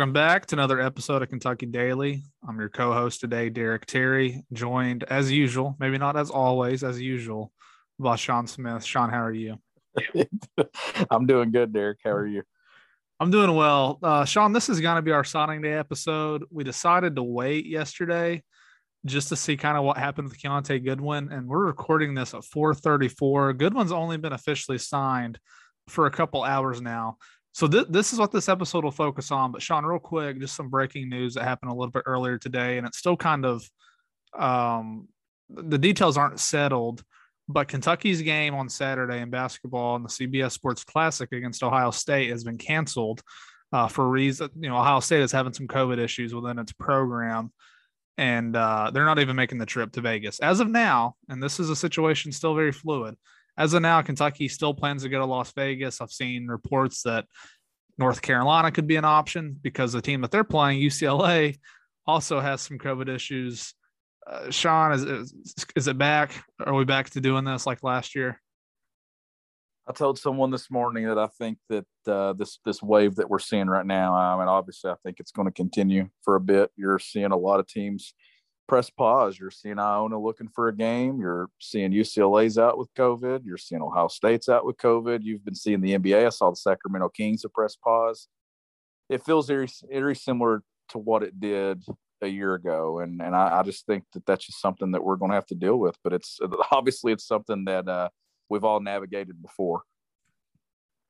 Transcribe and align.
Welcome 0.00 0.14
back 0.14 0.46
to 0.46 0.54
another 0.54 0.80
episode 0.80 1.20
of 1.20 1.28
Kentucky 1.28 1.66
Daily. 1.66 2.22
I'm 2.48 2.58
your 2.58 2.70
co 2.70 2.94
host 2.94 3.20
today, 3.20 3.50
Derek 3.50 3.84
Terry, 3.84 4.42
joined 4.50 5.04
as 5.04 5.30
usual, 5.30 5.76
maybe 5.78 5.98
not 5.98 6.16
as 6.16 6.30
always, 6.30 6.82
as 6.82 6.98
usual, 6.98 7.52
by 7.98 8.16
Sean 8.16 8.46
Smith. 8.46 8.82
Sean, 8.82 9.10
how 9.10 9.22
are 9.22 9.30
you? 9.30 9.58
I'm 11.10 11.26
doing 11.26 11.50
good, 11.50 11.74
Derek. 11.74 11.98
How 12.02 12.12
are 12.12 12.26
you? 12.26 12.44
I'm 13.20 13.30
doing 13.30 13.54
well. 13.54 13.98
Uh, 14.02 14.24
Sean, 14.24 14.54
this 14.54 14.70
is 14.70 14.80
going 14.80 14.96
to 14.96 15.02
be 15.02 15.12
our 15.12 15.22
signing 15.22 15.60
day 15.60 15.74
episode. 15.74 16.44
We 16.50 16.64
decided 16.64 17.14
to 17.16 17.22
wait 17.22 17.66
yesterday 17.66 18.42
just 19.04 19.28
to 19.28 19.36
see 19.36 19.58
kind 19.58 19.76
of 19.76 19.84
what 19.84 19.98
happened 19.98 20.30
with 20.30 20.40
Kiyaunta 20.40 20.82
Goodwin, 20.82 21.30
and 21.30 21.46
we're 21.46 21.66
recording 21.66 22.14
this 22.14 22.32
at 22.32 22.40
4:34. 22.40 23.52
Goodwin's 23.58 23.92
only 23.92 24.16
been 24.16 24.32
officially 24.32 24.78
signed 24.78 25.38
for 25.88 26.06
a 26.06 26.10
couple 26.10 26.42
hours 26.42 26.80
now. 26.80 27.18
So 27.60 27.68
th- 27.68 27.88
this 27.90 28.14
is 28.14 28.18
what 28.18 28.32
this 28.32 28.48
episode 28.48 28.84
will 28.84 28.90
focus 28.90 29.30
on. 29.30 29.52
But 29.52 29.60
Sean, 29.60 29.84
real 29.84 29.98
quick, 29.98 30.40
just 30.40 30.56
some 30.56 30.70
breaking 30.70 31.10
news 31.10 31.34
that 31.34 31.44
happened 31.44 31.70
a 31.70 31.74
little 31.74 31.90
bit 31.90 32.04
earlier 32.06 32.38
today, 32.38 32.78
and 32.78 32.86
it's 32.86 32.96
still 32.96 33.18
kind 33.18 33.44
of 33.44 33.62
um, 34.32 35.08
the 35.50 35.76
details 35.76 36.16
aren't 36.16 36.40
settled. 36.40 37.04
But 37.48 37.68
Kentucky's 37.68 38.22
game 38.22 38.54
on 38.54 38.70
Saturday 38.70 39.20
in 39.20 39.28
basketball 39.28 39.96
in 39.96 40.02
the 40.02 40.08
CBS 40.08 40.52
Sports 40.52 40.84
Classic 40.84 41.30
against 41.32 41.62
Ohio 41.62 41.90
State 41.90 42.30
has 42.30 42.44
been 42.44 42.56
canceled 42.56 43.20
uh, 43.74 43.88
for 43.88 44.08
reason. 44.08 44.48
You 44.58 44.70
know, 44.70 44.78
Ohio 44.78 45.00
State 45.00 45.20
is 45.20 45.30
having 45.30 45.52
some 45.52 45.68
COVID 45.68 45.98
issues 45.98 46.34
within 46.34 46.58
its 46.58 46.72
program, 46.72 47.52
and 48.16 48.56
uh, 48.56 48.90
they're 48.90 49.04
not 49.04 49.18
even 49.18 49.36
making 49.36 49.58
the 49.58 49.66
trip 49.66 49.92
to 49.92 50.00
Vegas 50.00 50.38
as 50.40 50.60
of 50.60 50.70
now. 50.70 51.14
And 51.28 51.42
this 51.42 51.60
is 51.60 51.68
a 51.68 51.76
situation 51.76 52.32
still 52.32 52.54
very 52.54 52.72
fluid 52.72 53.16
as 53.60 53.74
of 53.74 53.82
now, 53.82 54.00
Kentucky 54.00 54.48
still 54.48 54.72
plans 54.72 55.02
to 55.02 55.10
go 55.10 55.18
to 55.18 55.26
Las 55.26 55.52
Vegas. 55.52 56.00
I've 56.00 56.10
seen 56.10 56.46
reports 56.46 57.02
that 57.02 57.26
North 57.98 58.22
Carolina 58.22 58.72
could 58.72 58.86
be 58.86 58.96
an 58.96 59.04
option 59.04 59.54
because 59.60 59.92
the 59.92 60.00
team 60.00 60.22
that 60.22 60.30
they're 60.30 60.44
playing, 60.44 60.80
UCLA, 60.80 61.58
also 62.06 62.40
has 62.40 62.62
some 62.62 62.78
COVID 62.78 63.14
issues. 63.14 63.74
Uh, 64.26 64.50
Sean, 64.50 64.92
is, 64.92 65.02
is, 65.02 65.34
is 65.76 65.88
it 65.88 65.98
back? 65.98 66.42
Are 66.64 66.74
we 66.74 66.86
back 66.86 67.10
to 67.10 67.20
doing 67.20 67.44
this 67.44 67.66
like 67.66 67.82
last 67.82 68.14
year? 68.14 68.40
I 69.86 69.92
told 69.92 70.18
someone 70.18 70.50
this 70.50 70.70
morning 70.70 71.06
that 71.08 71.18
I 71.18 71.26
think 71.26 71.58
that 71.68 71.86
uh, 72.06 72.32
this 72.32 72.60
this 72.64 72.82
wave 72.82 73.16
that 73.16 73.28
we're 73.28 73.40
seeing 73.40 73.66
right 73.66 73.84
now. 73.84 74.14
I 74.14 74.38
mean, 74.38 74.48
obviously, 74.48 74.90
I 74.90 74.94
think 75.04 75.20
it's 75.20 75.32
going 75.32 75.48
to 75.48 75.52
continue 75.52 76.08
for 76.22 76.36
a 76.36 76.40
bit. 76.40 76.70
You're 76.76 76.98
seeing 76.98 77.32
a 77.32 77.36
lot 77.36 77.60
of 77.60 77.66
teams 77.66 78.14
press 78.70 78.88
pause. 78.88 79.36
You're 79.36 79.50
seeing 79.50 79.80
Iona 79.80 80.16
looking 80.16 80.46
for 80.46 80.68
a 80.68 80.76
game. 80.76 81.18
You're 81.18 81.48
seeing 81.58 81.90
UCLA's 81.90 82.56
out 82.56 82.78
with 82.78 82.88
COVID. 82.94 83.44
You're 83.44 83.56
seeing 83.56 83.82
Ohio 83.82 84.06
State's 84.06 84.48
out 84.48 84.64
with 84.64 84.76
COVID. 84.76 85.24
You've 85.24 85.44
been 85.44 85.56
seeing 85.56 85.80
the 85.80 85.98
NBA. 85.98 86.24
I 86.24 86.28
saw 86.28 86.50
the 86.50 86.56
Sacramento 86.56 87.08
Kings 87.08 87.42
have 87.42 87.52
press 87.52 87.74
pause. 87.74 88.28
It 89.08 89.24
feels 89.24 89.48
very, 89.48 89.66
very 89.90 90.14
similar 90.14 90.62
to 90.90 90.98
what 90.98 91.24
it 91.24 91.40
did 91.40 91.82
a 92.22 92.28
year 92.28 92.54
ago, 92.54 93.00
and 93.00 93.20
and 93.20 93.34
I, 93.34 93.58
I 93.58 93.62
just 93.64 93.86
think 93.86 94.04
that 94.12 94.24
that's 94.24 94.46
just 94.46 94.60
something 94.60 94.92
that 94.92 95.02
we're 95.02 95.16
going 95.16 95.32
to 95.32 95.34
have 95.34 95.46
to 95.46 95.56
deal 95.56 95.76
with. 95.76 95.96
But 96.04 96.12
it's 96.12 96.38
obviously 96.70 97.10
it's 97.10 97.26
something 97.26 97.64
that 97.64 97.88
uh, 97.88 98.10
we've 98.48 98.62
all 98.62 98.78
navigated 98.78 99.42
before. 99.42 99.82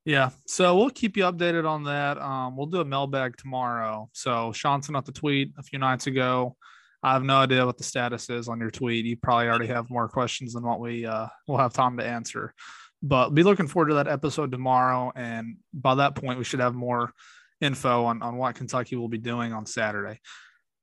Yeah, 0.07 0.31
so 0.47 0.79
we'll 0.79 0.89
keep 0.89 1.15
you 1.15 1.25
updated 1.25 1.69
on 1.69 1.85
that. 1.85 2.17
Um, 2.23 2.57
we'll 2.57 2.69
do 2.69 2.81
a 2.81 2.87
mailbag 2.87 3.37
tomorrow. 3.37 4.09
So 4.15 4.51
Sean 4.53 4.81
sent 4.81 4.97
out 4.97 5.05
the 5.05 5.13
tweet 5.13 5.53
a 5.59 5.63
few 5.63 5.79
nights 5.79 6.07
ago 6.07 6.57
I 7.03 7.15
have 7.15 7.23
no 7.23 7.37
idea 7.37 7.65
what 7.65 7.79
the 7.79 7.85
status 7.85 8.29
is 8.29 8.49
on 8.49 8.61
your 8.61 8.71
tweet. 8.71 9.07
You 9.07 9.17
probably 9.17 9.49
already 9.49 9.69
have 9.69 9.89
more 9.89 10.09
questions 10.09 10.53
than 10.53 10.63
what 10.63 10.81
we 10.81 11.07
uh, 11.07 11.29
will 11.47 11.57
have 11.57 11.73
time 11.73 11.97
to 11.97 12.05
answer. 12.05 12.55
But 13.03 13.31
be 13.31 13.43
looking 13.43 13.67
forward 13.67 13.89
to 13.89 13.95
that 13.95 14.09
episode 14.09 14.53
tomorrow. 14.53 15.11
And 15.17 15.57
by 15.73 15.95
that 15.95 16.15
point, 16.15 16.39
we 16.39 16.45
should 16.45 16.61
have 16.61 16.75
more 16.75 17.13
info 17.61 18.05
on, 18.05 18.21
on 18.21 18.37
what 18.37 18.55
Kentucky 18.55 18.97
will 18.97 19.09
be 19.09 19.19
doing 19.19 19.53
on 19.55 19.65
Saturday. 19.65 20.21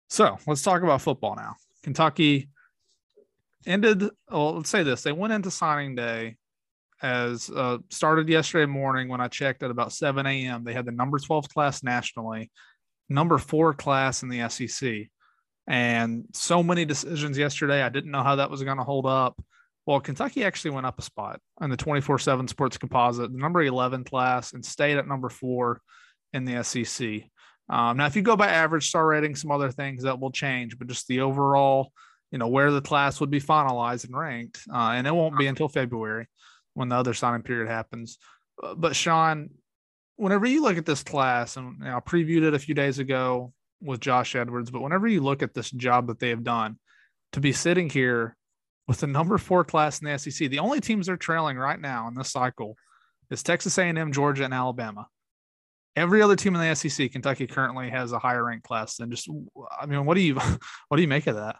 So 0.10 0.38
let's 0.48 0.64
talk 0.64 0.82
about 0.82 1.02
football 1.02 1.36
now. 1.36 1.56
Kentucky 1.84 2.50
ended, 3.68 4.10
well, 4.32 4.56
let's 4.56 4.70
say 4.70 4.82
this 4.82 5.04
they 5.04 5.12
went 5.12 5.34
into 5.34 5.52
signing 5.52 5.96
day 5.96 6.38
as 7.04 7.50
uh, 7.52 7.78
started 7.90 8.28
yesterday 8.28 8.66
morning 8.66 9.08
when 9.08 9.22
I 9.22 9.28
checked 9.28 9.62
at 9.62 9.70
about 9.70 9.94
7 9.94 10.26
a.m. 10.26 10.64
They 10.64 10.74
had 10.74 10.86
the 10.86 10.92
number 10.92 11.20
12 11.20 11.50
class 11.50 11.84
nationally, 11.84 12.50
number 13.08 13.38
four 13.38 13.76
class 13.76 14.24
in 14.24 14.30
the 14.30 14.50
SEC 14.50 15.10
and 15.68 16.26
so 16.34 16.64
many 16.64 16.86
decisions 16.86 17.38
yesterday. 17.38 17.82
I 17.82 17.90
didn't 17.90 18.12
know 18.12 18.24
how 18.24 18.38
that 18.38 18.50
was 18.50 18.64
going 18.64 18.78
to 18.78 18.84
hold 18.84 19.06
up. 19.06 19.42
Well, 19.86 20.00
Kentucky 20.00 20.44
actually 20.44 20.72
went 20.72 20.86
up 20.86 21.00
a 21.00 21.02
spot 21.02 21.40
on 21.60 21.70
the 21.70 21.78
24 21.78 22.20
7 22.20 22.48
sports 22.48 22.78
composite, 22.78 23.32
the 23.32 23.38
number 23.38 23.62
11 23.62 24.04
class, 24.04 24.54
and 24.54 24.66
stayed 24.66 24.98
at 24.98 25.08
number 25.08 25.30
four 25.30 25.82
in 26.34 26.46
the 26.46 26.64
SEC. 26.64 27.24
Um, 27.70 27.98
now, 27.98 28.06
if 28.06 28.16
you 28.16 28.22
go 28.22 28.36
by 28.36 28.48
average 28.48 28.88
star 28.88 29.06
rating, 29.06 29.36
some 29.36 29.52
other 29.52 29.72
things 29.72 30.04
that 30.04 30.20
will 30.20 30.32
change, 30.32 30.78
but 30.78 30.88
just 30.88 31.08
the 31.08 31.22
overall, 31.22 31.92
you 32.32 32.38
know, 32.38 32.48
where 32.48 32.72
the 32.72 32.82
class 32.82 33.20
would 33.20 33.30
be 33.30 33.42
finalized 33.42 34.06
and 34.06 34.18
ranked, 34.18 34.62
uh, 34.74 34.92
and 34.92 35.06
it 35.06 35.14
won't 35.14 35.38
be 35.38 35.48
until 35.48 35.68
February 35.68 36.28
when 36.74 36.90
the 36.90 36.96
other 36.96 37.14
signing 37.14 37.44
period 37.44 37.68
happens. 37.68 38.18
But 38.78 38.96
Sean, 38.96 39.50
whenever 40.16 40.46
you 40.46 40.62
look 40.62 40.78
at 40.78 40.86
this 40.86 41.04
class, 41.04 41.58
and 41.58 41.78
you 41.80 41.86
know, 41.86 41.98
I 41.98 42.00
previewed 42.00 42.44
it 42.44 42.54
a 42.54 42.60
few 42.60 42.76
days 42.76 43.00
ago, 43.00 43.54
with 43.82 44.00
Josh 44.00 44.36
Edwards, 44.36 44.72
but 44.72 44.82
whenever 44.82 45.08
you 45.08 45.22
look 45.22 45.44
at 45.44 45.54
this 45.54 45.72
job 45.72 46.08
that 46.08 46.20
they 46.20 46.30
have 46.30 46.44
done, 46.44 46.78
to 47.34 47.40
be 47.40 47.52
sitting 47.52 47.90
here 47.90 48.36
with 48.88 49.00
the 49.00 49.08
number 49.08 49.38
four 49.38 49.64
class 49.64 50.02
in 50.02 50.10
the 50.10 50.18
SEC, 50.18 50.50
the 50.50 50.60
only 50.60 50.80
teams 50.80 51.08
they're 51.08 51.18
trailing 51.18 51.58
right 51.58 51.80
now 51.80 52.08
in 52.08 52.16
this 52.16 52.32
cycle 52.32 52.76
is 53.30 53.44
Texas 53.44 53.78
A&M, 53.78 54.12
Georgia, 54.12 54.46
and 54.46 54.54
Alabama. 54.54 55.08
Every 55.96 56.22
other 56.22 56.36
team 56.36 56.56
in 56.56 56.62
the 56.62 56.76
SEC, 56.76 57.12
Kentucky 57.12 57.48
currently 57.48 57.90
has 57.90 58.12
a 58.12 58.20
higher 58.20 58.46
ranked 58.46 58.66
class 58.66 58.98
than 58.98 59.10
just. 59.10 59.28
I 59.80 59.88
mean, 59.88 60.06
what 60.06 60.14
do 60.14 60.22
you 60.22 60.36
what 60.88 60.98
do 60.98 61.02
you 61.02 61.08
make 61.08 61.28
of 61.28 61.36
that? 61.36 61.56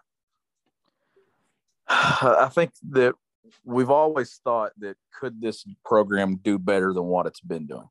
I 1.88 2.50
think 2.54 2.72
that 2.92 3.16
we've 3.66 3.90
always 3.90 4.40
thought 4.44 4.74
that 4.78 4.96
could 5.20 5.42
this 5.42 5.66
program 5.84 6.36
do 6.36 6.60
better 6.60 6.94
than 6.94 7.06
what 7.06 7.26
it's 7.26 7.42
been 7.42 7.66
doing 7.66 7.88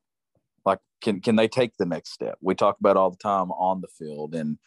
like 0.67 0.81
can 1.01 1.21
can 1.21 1.37
they 1.37 1.49
take 1.49 1.77
the 1.77 1.87
next 1.87 2.13
step? 2.13 2.37
We 2.41 2.55
talk 2.55 2.79
about 2.81 2.97
all 2.97 3.11
the 3.11 3.17
time 3.17 3.51
on 3.53 3.81
the 3.81 3.89
field 3.89 4.35
and 4.35 4.59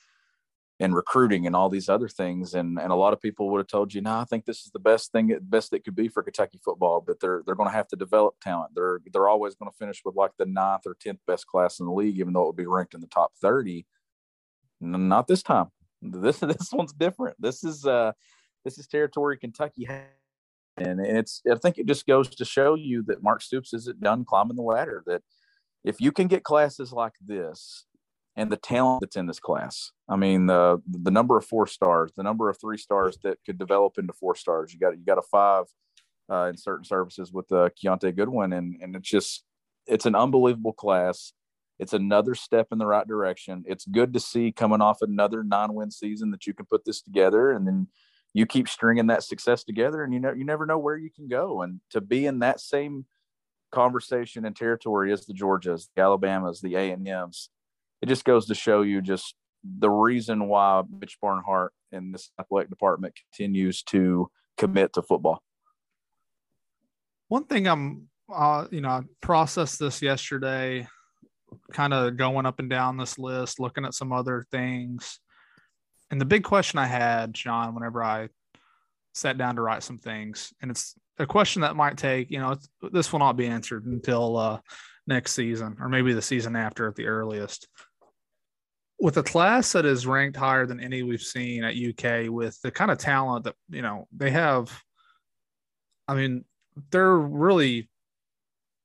and 0.82 0.96
recruiting 0.96 1.46
and 1.46 1.58
all 1.58 1.70
these 1.70 1.90
other 1.90 2.08
things. 2.08 2.54
And 2.54 2.80
and 2.80 2.92
a 2.92 2.96
lot 2.96 3.14
of 3.14 3.22
people 3.22 3.50
would 3.50 3.60
have 3.60 3.68
told 3.68 3.94
you 3.94 4.02
no 4.02 4.18
i 4.18 4.24
think 4.24 4.46
this 4.46 4.62
is 4.66 4.72
the 4.72 4.80
best 4.80 5.12
thing 5.12 5.38
best 5.42 5.72
that 5.72 5.84
could 5.84 5.96
be 5.96 6.08
for 6.08 6.24
kentucky 6.24 6.60
football 6.64 7.04
but 7.06 7.20
they're 7.20 7.44
they're 7.46 7.56
going 7.56 7.70
to 7.70 7.76
have 7.76 7.90
to 7.90 7.96
develop 7.96 8.36
talent. 8.42 8.72
They're 8.74 9.02
they're 9.12 9.30
always 9.30 9.56
going 9.56 9.70
to 9.70 9.78
finish 9.78 10.02
with 10.06 10.16
like 10.16 10.32
the 10.38 10.46
ninth 10.46 10.84
or 10.86 10.96
10th 10.96 11.20
best 11.28 11.46
class 11.48 11.80
in 11.80 11.86
the 11.86 11.92
league 11.92 12.18
even 12.18 12.34
though 12.34 12.44
it 12.44 12.48
would 12.48 12.56
be 12.56 12.66
ranked 12.66 12.94
in 12.94 13.02
the 13.02 13.08
top 13.08 13.34
30 13.42 13.86
not 14.81 15.28
this 15.28 15.44
time. 15.44 15.68
This 16.02 16.40
this 16.40 16.72
one's 16.72 16.94
different. 16.94 17.36
This 17.42 17.62
is 17.66 17.86
uh 17.86 18.14
this 18.64 18.78
is 18.78 18.88
territory 18.88 19.38
kentucky 19.38 19.86
and 20.78 21.00
it's 21.00 21.42
i 21.52 21.56
think 21.56 21.78
it 21.78 21.86
just 21.86 22.08
goes 22.08 22.30
to 22.30 22.46
show 22.46 22.76
you 22.76 23.04
that 23.04 23.24
mark 23.24 23.42
stoops 23.42 23.74
isn't 23.74 24.00
done 24.00 24.26
climbing 24.26 24.56
the 24.56 24.62
ladder 24.62 25.04
that 25.06 25.22
if 25.84 26.01
you 26.01 26.12
can 26.12 26.28
get 26.28 26.44
classes 26.44 26.91
like 26.91 27.13
this 27.25 27.85
and 28.35 28.51
the 28.51 28.57
talent 28.57 29.01
that's 29.01 29.16
in 29.16 29.28
this 29.28 29.40
class, 29.40 29.91
I 30.07 30.16
mean 30.16 30.45
the 30.45 30.81
the 30.88 31.12
number 31.12 31.38
of 31.38 31.45
four 31.45 31.67
stars, 31.67 32.12
the 32.16 32.23
number 32.23 32.50
of 32.50 32.59
three 32.59 32.78
stars 32.78 33.17
that 33.23 33.38
could 33.45 33.57
develop 33.57 33.97
into 33.97 34.13
four 34.13 34.35
stars. 34.35 34.73
You 34.73 34.79
got 34.79 34.97
you 34.97 35.06
got 35.06 35.18
a 35.18 35.23
five 35.23 35.66
uh, 36.29 36.45
in 36.45 36.57
certain 36.57 36.85
services 36.85 37.31
with 37.31 37.51
uh, 37.51 37.69
Kiyaunta 37.69 38.16
Goodwin, 38.16 38.53
and 38.53 38.78
and 38.81 38.95
it's 38.95 39.09
just 39.09 39.44
it's 39.88 40.06
an 40.06 40.16
unbelievable 40.16 40.73
class. 40.73 41.34
It's 41.79 41.94
another 41.94 42.35
step 42.35 42.68
in 42.72 42.78
the 42.78 42.85
right 42.85 43.07
direction. 43.07 43.63
It's 43.66 43.85
good 43.85 44.13
to 44.13 44.19
see 44.19 44.51
coming 44.51 44.81
off 44.81 45.01
another 45.01 45.44
nine-win 45.44 45.92
season 45.92 46.30
that 46.31 46.45
you 46.45 46.54
can 46.54 46.65
put 46.65 46.83
this 46.83 47.01
together, 47.01 47.51
and 47.51 47.65
then 47.65 47.88
you 48.33 48.45
keep 48.45 48.68
stringing 48.68 49.07
that 49.07 49.24
success 49.24 49.63
together, 49.63 50.04
and 50.04 50.13
you 50.13 50.19
know 50.19 50.33
you 50.33 50.44
never 50.44 50.65
know 50.65 50.77
where 50.77 50.98
you 50.98 51.09
can 51.09 51.27
go. 51.27 51.62
And 51.62 51.80
to 51.92 52.01
be 52.01 52.25
in 52.25 52.39
that 52.39 52.59
same 52.59 53.06
conversation 53.71 54.45
and 54.45 54.56
territory 54.56 55.12
is 55.12 55.25
the 55.25 55.33
Georgias, 55.33 55.88
the 55.95 56.01
Alabamas, 56.01 56.62
the 56.62 56.75
A 56.75 56.92
and 56.92 57.07
M's. 57.07 57.50
It 58.01 58.07
just 58.07 58.25
goes 58.25 58.48
to 58.48 58.56
show 58.56 58.81
you 58.81 59.01
just 59.01 59.36
the 59.63 59.89
reason 59.89 60.48
why 60.48 60.83
Mitch 60.89 61.18
Barnhart 61.21 61.74
and 61.92 62.13
this 62.13 62.31
athletic 62.39 62.69
department 62.69 63.16
continues 63.16 63.83
to 63.83 64.30
commit 64.57 64.94
to 64.94 65.01
football. 65.01 65.42
One 67.27 67.45
thing 67.45 67.68
I'm, 67.68 68.10
uh, 68.33 68.68
you 68.71 68.81
know, 68.81 68.89
I 68.89 69.01
processed 69.21 69.80
this 69.80 70.01
yesterday, 70.01 70.88
kind 71.74 71.94
of 71.94 72.18
going 72.18 72.45
up 72.45 72.60
and 72.60 72.69
down 72.69 72.98
this 72.98 73.19
list, 73.19 73.60
looking 73.60 73.86
at 73.86 73.94
some 73.94 74.12
other 74.12 74.45
things. 74.51 75.19
And 76.12 76.19
the 76.19 76.25
big 76.25 76.44
question 76.44 76.80
I 76.80 76.88
had, 76.88 77.33
John, 77.33 77.75
whenever 77.75 78.04
I 78.04 78.30
sat 79.13 79.38
down 79.38 79.56
to 79.56 79.62
write 79.62 79.83
some 79.83 80.00
things, 80.00 80.54
and 80.62 80.71
it's 80.71 80.95
a 81.19 81.27
question 81.27 81.62
that 81.62 81.75
might 81.75 81.98
take, 81.98 82.31
you 82.31 82.39
know, 82.39 82.56
this 82.92 83.12
will 83.12 83.19
not 83.19 83.38
be 83.38 83.45
answered 83.45 83.86
until 83.86 84.38
uh, 84.38 84.60
next 85.06 85.33
season 85.33 85.75
or 85.80 85.89
maybe 85.89 86.13
the 86.13 86.21
season 86.21 86.56
after 86.56 86.88
at 86.88 86.95
the 86.95 87.07
earliest. 87.07 87.68
With 89.00 89.18
a 89.18 89.24
class 89.24 89.74
that 89.74 89.86
is 89.86 90.07
ranked 90.07 90.38
higher 90.38 90.66
than 90.66 90.80
any 90.80 91.04
we've 91.04 91.21
seen 91.21 91.63
at 91.63 91.75
UK, 91.75 92.30
with 92.30 92.60
the 92.62 92.71
kind 92.71 92.92
of 92.92 92.98
talent 92.98 93.45
that 93.45 93.56
you 93.69 93.81
know 93.81 94.07
they 94.16 94.31
have, 94.31 94.81
I 96.07 96.16
mean, 96.16 96.44
they're 96.92 97.18
really 97.18 97.89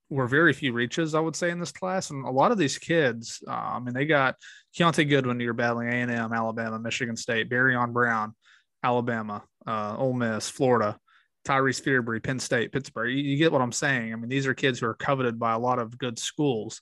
were 0.09 0.27
very 0.27 0.53
few 0.53 0.71
reaches, 0.71 1.15
I 1.15 1.19
would 1.19 1.35
say, 1.35 1.49
in 1.49 1.59
this 1.59 1.71
class. 1.71 2.11
And 2.11 2.25
a 2.25 2.29
lot 2.29 2.51
of 2.51 2.57
these 2.57 2.77
kids, 2.77 3.43
uh, 3.47 3.51
I 3.51 3.79
mean, 3.79 3.93
they 3.93 4.05
got 4.05 4.35
Kiyaunta 4.77 5.07
Goodwin, 5.09 5.39
you're 5.39 5.53
battling 5.53 5.89
A&M, 5.89 6.31
Alabama, 6.31 6.79
Michigan 6.79 7.17
State, 7.17 7.49
Barion 7.49 7.91
Brown, 7.91 8.35
Alabama, 8.83 9.43
uh, 9.65 9.95
Ole 9.97 10.13
Miss, 10.13 10.47
Florida, 10.47 10.97
Tyrese 11.45 11.81
Fearbry, 11.81 12.21
Penn 12.21 12.39
State, 12.39 12.71
Pittsburgh. 12.71 13.11
You, 13.11 13.23
you, 13.23 13.37
get 13.37 13.51
what 13.51 13.61
I'm 13.61 13.71
saying. 13.71 14.11
I 14.11 14.15
mean, 14.15 14.29
these 14.29 14.47
are 14.47 14.53
kids 14.53 14.79
who 14.79 14.87
are 14.87 14.95
coveted 14.95 15.39
by 15.39 15.53
a 15.53 15.59
lot 15.59 15.79
of 15.79 15.97
good 15.97 16.19
schools. 16.19 16.81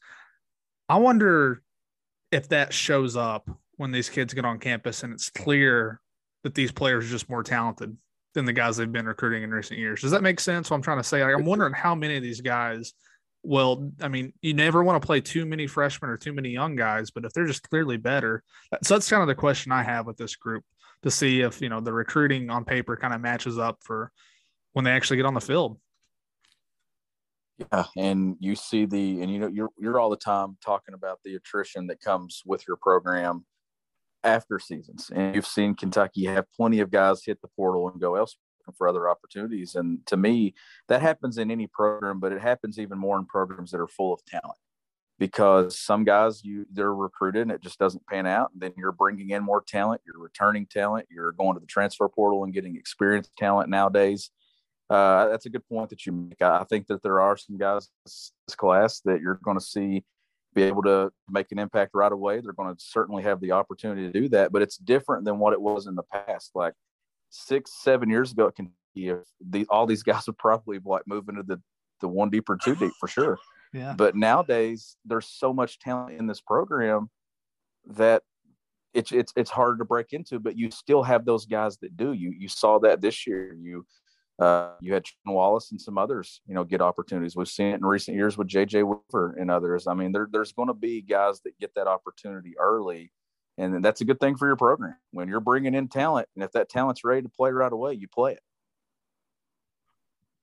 I 0.89 0.97
wonder 0.97 1.61
if 2.31 2.49
that 2.49 2.73
shows 2.73 3.15
up 3.15 3.49
when 3.75 3.91
these 3.91 4.09
kids 4.09 4.33
get 4.33 4.45
on 4.45 4.59
campus 4.59 5.03
and 5.03 5.13
it's 5.13 5.29
clear 5.29 5.99
that 6.43 6.55
these 6.55 6.71
players 6.71 7.05
are 7.05 7.09
just 7.09 7.29
more 7.29 7.43
talented 7.43 7.95
than 8.33 8.45
the 8.45 8.53
guys 8.53 8.77
they've 8.77 8.91
been 8.91 9.05
recruiting 9.05 9.43
in 9.43 9.51
recent 9.51 9.79
years. 9.79 10.01
Does 10.01 10.11
that 10.11 10.23
make 10.23 10.39
sense? 10.39 10.69
What 10.69 10.77
I'm 10.77 10.81
trying 10.81 10.97
to 10.97 11.03
say, 11.03 11.23
like, 11.23 11.35
I'm 11.35 11.45
wondering 11.45 11.73
how 11.73 11.93
many 11.93 12.17
of 12.17 12.23
these 12.23 12.41
guys 12.41 12.93
well, 13.43 13.91
I 14.01 14.07
mean, 14.07 14.31
you 14.41 14.53
never 14.53 14.83
want 14.83 15.01
to 15.01 15.05
play 15.05 15.19
too 15.19 15.45
many 15.45 15.67
freshmen 15.67 16.09
or 16.09 16.17
too 16.17 16.31
many 16.31 16.49
young 16.49 16.75
guys, 16.75 17.11
but 17.11 17.25
if 17.25 17.33
they're 17.33 17.45
just 17.45 17.69
clearly 17.69 17.97
better, 17.97 18.41
so 18.81 18.95
that's 18.95 19.09
kind 19.09 19.21
of 19.21 19.27
the 19.27 19.35
question 19.35 19.71
I 19.71 19.83
have 19.83 20.07
with 20.07 20.17
this 20.17 20.37
group 20.37 20.63
to 21.03 21.11
see 21.11 21.41
if 21.41 21.61
you 21.61 21.67
know 21.67 21.81
the 21.81 21.91
recruiting 21.91 22.49
on 22.49 22.63
paper 22.63 22.95
kind 22.95 23.13
of 23.13 23.19
matches 23.19 23.57
up 23.57 23.79
for 23.81 24.11
when 24.73 24.85
they 24.85 24.91
actually 24.91 25.17
get 25.17 25.25
on 25.25 25.33
the 25.33 25.41
field. 25.41 25.77
Yeah, 27.57 27.85
and 27.95 28.35
you 28.39 28.55
see 28.55 28.85
the 28.85 29.21
and 29.21 29.31
you 29.31 29.39
know 29.39 29.47
you're 29.47 29.69
you're 29.77 29.99
all 29.99 30.09
the 30.09 30.17
time 30.17 30.57
talking 30.63 30.95
about 30.95 31.19
the 31.23 31.35
attrition 31.35 31.87
that 31.87 32.01
comes 32.01 32.41
with 32.45 32.67
your 32.67 32.77
program 32.77 33.45
after 34.23 34.57
seasons, 34.59 35.11
and 35.13 35.35
you've 35.35 35.45
seen 35.45 35.75
Kentucky 35.75 36.25
have 36.25 36.51
plenty 36.51 36.79
of 36.79 36.89
guys 36.89 37.23
hit 37.23 37.41
the 37.41 37.47
portal 37.55 37.89
and 37.89 38.01
go 38.01 38.15
elsewhere 38.15 38.39
for 38.77 38.87
other 38.87 39.09
opportunities. 39.09 39.75
And 39.75 39.99
to 40.07 40.17
me, 40.17 40.55
that 40.87 41.01
happens 41.01 41.37
in 41.37 41.51
any 41.51 41.67
program, 41.67 42.19
but 42.19 42.31
it 42.31 42.41
happens 42.41 42.79
even 42.79 42.97
more 42.97 43.17
in 43.19 43.25
programs 43.25 43.71
that 43.71 43.81
are 43.81 43.87
full 43.87 44.13
of 44.13 44.25
talent 44.25 44.57
because 45.19 45.77
some 45.79 46.03
guys 46.03 46.43
you 46.43 46.65
they're 46.71 46.93
recruited 46.93 47.43
and 47.43 47.51
it 47.51 47.61
just 47.61 47.79
doesn't 47.79 48.05
pan 48.07 48.25
out 48.25 48.49
and 48.51 48.61
then 48.61 48.73
you're 48.75 48.91
bringing 48.91 49.29
in 49.29 49.43
more 49.43 49.63
talent 49.65 50.01
you're 50.05 50.21
returning 50.21 50.65
talent 50.65 51.05
you're 51.09 51.31
going 51.33 51.53
to 51.53 51.59
the 51.59 51.67
transfer 51.67 52.09
portal 52.09 52.43
and 52.43 52.53
getting 52.53 52.75
experienced 52.75 53.31
talent 53.37 53.69
nowadays 53.69 54.31
uh, 54.93 55.27
that's 55.29 55.45
a 55.45 55.49
good 55.49 55.67
point 55.67 55.89
that 55.89 56.05
you 56.05 56.11
make 56.11 56.41
i 56.41 56.63
think 56.69 56.87
that 56.87 57.01
there 57.01 57.19
are 57.19 57.37
some 57.37 57.57
guys 57.57 57.89
this 58.05 58.33
class 58.55 58.99
that 59.01 59.21
you're 59.21 59.39
going 59.43 59.57
to 59.57 59.63
see 59.63 60.03
be 60.53 60.63
able 60.63 60.83
to 60.83 61.11
make 61.29 61.51
an 61.51 61.59
impact 61.59 61.91
right 61.93 62.11
away 62.11 62.39
they're 62.39 62.53
going 62.53 62.73
to 62.73 62.81
certainly 62.81 63.23
have 63.23 63.39
the 63.41 63.51
opportunity 63.51 64.03
to 64.03 64.11
do 64.11 64.29
that 64.29 64.51
but 64.51 64.61
it's 64.61 64.77
different 64.77 65.25
than 65.25 65.39
what 65.39 65.53
it 65.53 65.61
was 65.61 65.87
in 65.87 65.95
the 65.95 66.03
past 66.03 66.51
like 66.53 66.73
six, 67.33 67.71
seven 67.81 68.09
years 68.09 68.31
ago 68.31 68.47
at 68.47 68.55
Kentucky, 68.55 69.23
the, 69.41 69.65
all 69.69 69.85
these 69.85 70.03
guys 70.11 70.27
would 70.27 70.37
probably 70.37 70.79
like 70.83 71.03
move 71.07 71.27
into 71.27 71.43
the 71.43 71.61
the 71.99 72.07
one 72.07 72.29
deep 72.29 72.49
or 72.49 72.57
two 72.61 72.75
deep 72.75 72.91
for 72.99 73.07
sure. 73.07 73.37
Yeah. 73.73 73.93
But 73.97 74.15
nowadays, 74.15 74.97
there's 75.05 75.27
so 75.27 75.53
much 75.53 75.79
talent 75.79 76.19
in 76.19 76.27
this 76.27 76.41
program 76.41 77.09
that 77.87 78.23
it's 78.93 79.11
it's 79.11 79.33
it's 79.35 79.49
harder 79.49 79.77
to 79.77 79.85
break 79.85 80.13
into. 80.13 80.39
But 80.39 80.57
you 80.57 80.69
still 80.69 81.01
have 81.01 81.25
those 81.25 81.45
guys 81.45 81.77
that 81.77 81.97
do. 81.97 82.13
You 82.13 82.33
you 82.37 82.47
saw 82.49 82.79
that 82.79 83.01
this 83.01 83.25
year. 83.25 83.55
You 83.59 83.85
uh, 84.39 84.71
you 84.81 84.93
had 84.93 85.05
Sean 85.07 85.33
Wallace 85.33 85.71
and 85.71 85.79
some 85.79 85.97
others, 85.97 86.41
you 86.47 86.55
know, 86.55 86.63
get 86.63 86.81
opportunities. 86.81 87.35
We've 87.35 87.47
seen 87.47 87.67
it 87.67 87.75
in 87.75 87.85
recent 87.85 88.17
years 88.17 88.37
with 88.37 88.47
J.J. 88.47 88.83
Weaver 88.83 89.35
and 89.39 89.51
others. 89.51 89.87
I 89.87 89.93
mean, 89.93 90.11
there, 90.11 90.27
there's 90.31 90.53
going 90.53 90.69
to 90.69 90.73
be 90.73 91.01
guys 91.01 91.41
that 91.41 91.59
get 91.59 91.75
that 91.75 91.87
opportunity 91.87 92.55
early 92.57 93.11
and 93.57 93.83
that's 93.83 94.01
a 94.01 94.05
good 94.05 94.19
thing 94.19 94.35
for 94.35 94.47
your 94.47 94.55
program 94.55 94.95
when 95.11 95.27
you're 95.27 95.39
bringing 95.39 95.75
in 95.75 95.87
talent 95.87 96.27
and 96.35 96.43
if 96.43 96.51
that 96.51 96.69
talent's 96.69 97.03
ready 97.03 97.21
to 97.21 97.29
play 97.29 97.51
right 97.51 97.71
away 97.71 97.93
you 97.93 98.07
play 98.07 98.33
it 98.33 98.41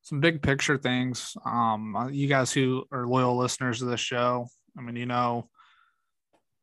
some 0.03 0.21
big 0.21 0.43
picture 0.43 0.79
things 0.79 1.37
um 1.45 1.97
uh, 1.97 2.09
you 2.09 2.29
guys 2.29 2.53
who 2.53 2.85
are 2.93 3.07
loyal 3.07 3.37
listeners 3.37 3.83
of 3.83 3.89
this 3.89 4.01
show 4.01 4.47
i 4.79 4.81
mean 4.81 4.97
you 4.97 5.07
know 5.07 5.49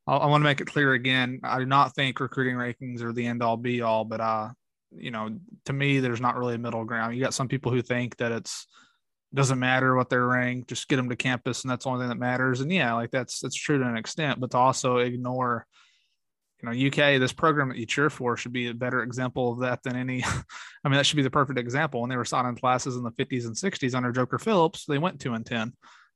i, 0.08 0.16
I 0.16 0.26
want 0.28 0.42
to 0.42 0.46
make 0.46 0.62
it 0.62 0.68
clear 0.68 0.94
again 0.94 1.40
i 1.44 1.60
do 1.60 1.66
not 1.66 1.94
think 1.94 2.20
recruiting 2.20 2.56
rankings 2.56 3.02
are 3.02 3.14
the 3.14 3.26
end 3.26 3.44
all 3.44 3.58
be 3.58 3.82
all 3.82 4.06
but 4.06 4.22
uh 4.22 4.50
you 4.96 5.12
know 5.12 5.38
to 5.66 5.74
me 5.74 6.00
there's 6.00 6.22
not 6.22 6.38
really 6.38 6.56
a 6.56 6.60
middle 6.60 6.86
ground 6.86 7.16
you 7.16 7.22
got 7.22 7.34
some 7.34 7.48
people 7.48 7.72
who 7.72 7.82
think 7.82 8.16
that 8.18 8.32
it's 8.32 8.68
doesn't 9.34 9.60
matter 9.60 9.96
what 9.96 10.10
they're 10.10 10.26
ranked 10.26 10.70
just 10.70 10.88
get 10.88 10.96
them 10.96 11.10
to 11.10 11.16
campus 11.16 11.64
and 11.64 11.72
that's 11.72 11.84
the 11.84 11.90
only 11.90 12.02
thing 12.02 12.10
that 12.10 12.18
matters 12.18 12.62
and 12.62 12.72
yeah 12.72 12.94
like 12.94 13.12
that's 13.12 13.40
that's 13.42 13.56
true 13.56 13.78
to 13.78 13.86
an 13.86 13.98
extent 13.98 14.40
but 14.40 14.52
to 14.52 14.58
also 14.58 14.98
ignore 14.98 15.68
you 16.62 16.70
know, 16.70 16.88
UK, 16.88 17.20
this 17.20 17.34
program 17.34 17.70
that 17.70 17.78
you 17.78 17.86
cheer 17.86 18.10
for 18.10 18.36
should 18.36 18.54
be 18.54 18.68
a 18.68 18.74
better 18.74 19.04
example 19.04 19.52
of 19.52 19.60
that 19.60 19.84
than 19.84 19.96
any. 19.96 20.24
I 20.84 20.90
mean, 20.90 20.98
that 20.98 21.06
should 21.06 21.18
be 21.18 21.24
the 21.24 21.30
perfect 21.30 21.60
example. 21.60 22.02
When 22.02 22.10
they 22.10 22.18
were 22.18 22.26
signing 22.26 22.56
classes 22.56 22.96
in 22.96 23.04
the 23.04 23.12
50s 23.12 23.46
and 23.46 23.56
60s 23.56 23.94
under 23.94 24.12
Joker 24.12 24.40
Phillips, 24.40 24.86
they 24.86 24.98
went 24.98 25.20
two 25.20 25.34
and 25.34 25.46
10. 25.46 25.74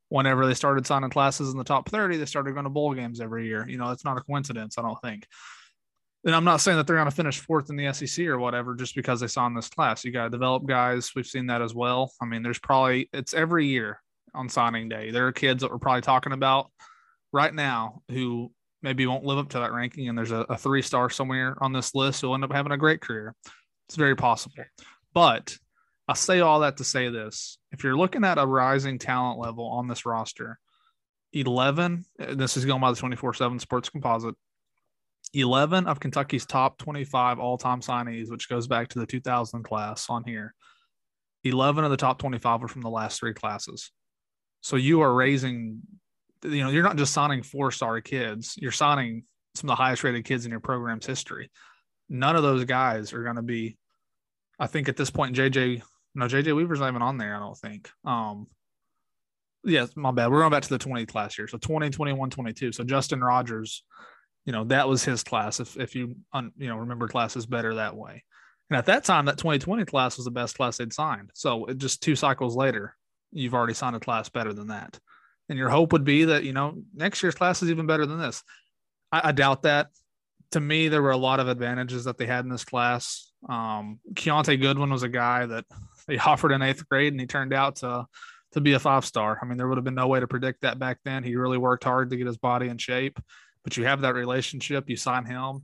Whenever 0.09 0.45
they 0.45 0.53
started 0.53 0.87
signing 0.87 1.09
classes 1.09 1.51
in 1.51 1.57
the 1.57 1.63
top 1.63 1.89
30, 1.89 2.17
they 2.17 2.25
started 2.25 2.53
going 2.53 2.63
to 2.63 2.69
bowl 2.69 2.93
games 2.93 3.21
every 3.21 3.47
year. 3.47 3.67
You 3.67 3.77
know, 3.77 3.91
it's 3.91 4.03
not 4.03 4.17
a 4.17 4.21
coincidence, 4.21 4.77
I 4.77 4.81
don't 4.81 5.01
think. 5.01 5.27
And 6.23 6.35
I'm 6.35 6.43
not 6.43 6.61
saying 6.61 6.77
that 6.77 6.85
they're 6.85 6.97
going 6.97 7.09
to 7.09 7.15
finish 7.15 7.39
fourth 7.39 7.69
in 7.69 7.75
the 7.75 7.91
SEC 7.93 8.25
or 8.27 8.37
whatever 8.37 8.75
just 8.75 8.95
because 8.95 9.19
they 9.19 9.27
saw 9.27 9.47
in 9.47 9.55
this 9.55 9.69
class. 9.69 10.05
You 10.05 10.11
got 10.11 10.25
to 10.25 10.29
develop 10.29 10.67
guys. 10.67 11.11
We've 11.15 11.25
seen 11.25 11.47
that 11.47 11.61
as 11.61 11.73
well. 11.73 12.11
I 12.21 12.25
mean, 12.25 12.43
there's 12.43 12.59
probably, 12.59 13.09
it's 13.11 13.33
every 13.33 13.65
year 13.65 13.99
on 14.35 14.47
signing 14.47 14.87
day. 14.87 15.09
There 15.09 15.25
are 15.27 15.31
kids 15.31 15.61
that 15.61 15.71
we're 15.71 15.79
probably 15.79 16.01
talking 16.01 16.33
about 16.33 16.71
right 17.33 17.53
now 17.53 18.01
who 18.09 18.51
maybe 18.83 19.07
won't 19.07 19.25
live 19.25 19.39
up 19.39 19.49
to 19.49 19.59
that 19.59 19.73
ranking 19.73 20.09
and 20.09 20.17
there's 20.17 20.31
a, 20.31 20.45
a 20.49 20.57
three 20.57 20.81
star 20.81 21.09
somewhere 21.09 21.55
on 21.61 21.73
this 21.73 21.95
list 21.95 22.21
who'll 22.21 22.35
end 22.35 22.43
up 22.43 22.51
having 22.51 22.71
a 22.71 22.77
great 22.77 23.01
career. 23.01 23.35
It's 23.87 23.95
very 23.95 24.15
possible. 24.15 24.63
But 25.13 25.57
I 26.07 26.13
say 26.13 26.39
all 26.39 26.59
that 26.61 26.77
to 26.77 26.83
say 26.83 27.09
this 27.09 27.57
if 27.71 27.83
you're 27.83 27.97
looking 27.97 28.25
at 28.25 28.37
a 28.37 28.45
rising 28.45 28.99
talent 28.99 29.39
level 29.39 29.65
on 29.65 29.87
this 29.87 30.05
roster, 30.05 30.59
11, 31.33 32.05
this 32.17 32.57
is 32.57 32.65
going 32.65 32.81
by 32.81 32.91
the 32.91 32.97
24 32.97 33.33
7 33.33 33.59
sports 33.59 33.89
composite, 33.89 34.35
11 35.33 35.87
of 35.87 35.99
Kentucky's 35.99 36.45
top 36.45 36.77
25 36.77 37.39
all 37.39 37.57
time 37.57 37.81
signees, 37.81 38.29
which 38.29 38.49
goes 38.49 38.67
back 38.67 38.89
to 38.89 38.99
the 38.99 39.05
2000 39.05 39.63
class 39.63 40.09
on 40.09 40.23
here, 40.23 40.53
11 41.43 41.83
of 41.83 41.91
the 41.91 41.97
top 41.97 42.19
25 42.19 42.63
are 42.63 42.67
from 42.67 42.81
the 42.81 42.89
last 42.89 43.19
three 43.19 43.33
classes. 43.33 43.91
So 44.61 44.75
you 44.75 45.01
are 45.01 45.13
raising 45.13 45.81
you 46.43 46.63
know, 46.63 46.69
you're 46.69 46.83
not 46.83 46.97
just 46.97 47.13
signing 47.13 47.43
four 47.43 47.71
star 47.71 48.01
kids, 48.01 48.55
you're 48.57 48.71
signing 48.71 49.23
some 49.55 49.69
of 49.69 49.77
the 49.77 49.81
highest 49.81 50.03
rated 50.03 50.25
kids 50.25 50.45
in 50.45 50.51
your 50.51 50.59
program's 50.59 51.05
history. 51.05 51.51
None 52.09 52.35
of 52.35 52.43
those 52.43 52.65
guys 52.65 53.13
are 53.13 53.23
going 53.23 53.35
to 53.35 53.41
be, 53.41 53.77
I 54.59 54.67
think 54.67 54.89
at 54.89 54.97
this 54.97 55.09
point, 55.09 55.35
JJ, 55.35 55.81
no, 56.15 56.25
JJ 56.25 56.55
Weaver's 56.55 56.79
not 56.79 56.89
even 56.89 57.01
on 57.01 57.17
there, 57.17 57.35
I 57.35 57.39
don't 57.39 57.57
think. 57.57 57.89
Um, 58.05 58.47
yes, 59.63 59.91
my 59.95 60.11
bad. 60.11 60.31
We're 60.31 60.39
going 60.39 60.51
back 60.51 60.63
to 60.63 60.69
the 60.69 60.77
20 60.77 61.05
class 61.05 61.37
year. 61.37 61.47
So 61.47 61.57
20, 61.57 61.89
21, 61.89 62.29
22. 62.29 62.71
So 62.71 62.83
Justin 62.83 63.21
Rogers, 63.23 63.83
you 64.45 64.53
know, 64.53 64.63
that 64.65 64.87
was 64.87 65.03
his 65.03 65.23
class. 65.23 65.59
If, 65.59 65.77
if 65.77 65.95
you, 65.95 66.15
un, 66.33 66.51
you 66.57 66.67
know, 66.67 66.77
remember 66.77 67.07
classes 67.07 67.45
better 67.45 67.75
that 67.75 67.95
way. 67.95 68.23
And 68.69 68.77
at 68.77 68.85
that 68.85 69.03
time, 69.03 69.25
that 69.25 69.37
2020 69.37 69.85
class 69.85 70.17
was 70.17 70.25
the 70.25 70.31
best 70.31 70.55
class 70.55 70.77
they'd 70.77 70.93
signed. 70.93 71.31
So 71.33 71.67
just 71.77 72.01
two 72.01 72.15
cycles 72.15 72.55
later, 72.55 72.95
you've 73.31 73.53
already 73.53 73.73
signed 73.73 73.95
a 73.95 73.99
class 73.99 74.29
better 74.29 74.53
than 74.53 74.67
that 74.67 74.99
and 75.51 75.59
your 75.59 75.69
hope 75.69 75.91
would 75.91 76.05
be 76.05 76.23
that 76.23 76.45
you 76.45 76.53
know 76.53 76.81
next 76.95 77.21
year's 77.21 77.35
class 77.35 77.61
is 77.61 77.69
even 77.69 77.85
better 77.85 78.05
than 78.05 78.19
this. 78.19 78.41
I, 79.11 79.29
I 79.29 79.31
doubt 79.33 79.63
that. 79.63 79.87
To 80.51 80.59
me, 80.59 80.87
there 80.87 81.01
were 81.01 81.11
a 81.11 81.17
lot 81.17 81.39
of 81.39 81.47
advantages 81.47 82.05
that 82.05 82.17
they 82.17 82.25
had 82.25 82.43
in 82.43 82.51
this 82.51 82.65
class. 82.65 83.31
Um, 83.47 83.99
Kiyaunta 84.13 84.59
Goodwin 84.59 84.89
was 84.89 85.03
a 85.03 85.09
guy 85.09 85.45
that 85.45 85.65
they 86.07 86.17
offered 86.17 86.53
in 86.53 86.61
eighth 86.61 86.87
grade, 86.89 87.13
and 87.13 87.19
he 87.19 87.27
turned 87.27 87.53
out 87.53 87.77
to 87.77 88.05
to 88.53 88.61
be 88.61 88.73
a 88.73 88.79
five 88.79 89.05
star. 89.05 89.39
I 89.41 89.45
mean, 89.45 89.57
there 89.57 89.67
would 89.67 89.77
have 89.77 89.83
been 89.83 89.95
no 89.95 90.07
way 90.07 90.21
to 90.21 90.27
predict 90.27 90.61
that 90.61 90.79
back 90.79 90.99
then. 91.03 91.23
He 91.23 91.35
really 91.35 91.57
worked 91.57 91.83
hard 91.83 92.09
to 92.09 92.17
get 92.17 92.27
his 92.27 92.37
body 92.37 92.67
in 92.67 92.77
shape, 92.77 93.19
but 93.63 93.77
you 93.77 93.85
have 93.85 94.01
that 94.01 94.15
relationship. 94.15 94.89
You 94.89 94.95
sign 94.95 95.25
him. 95.25 95.63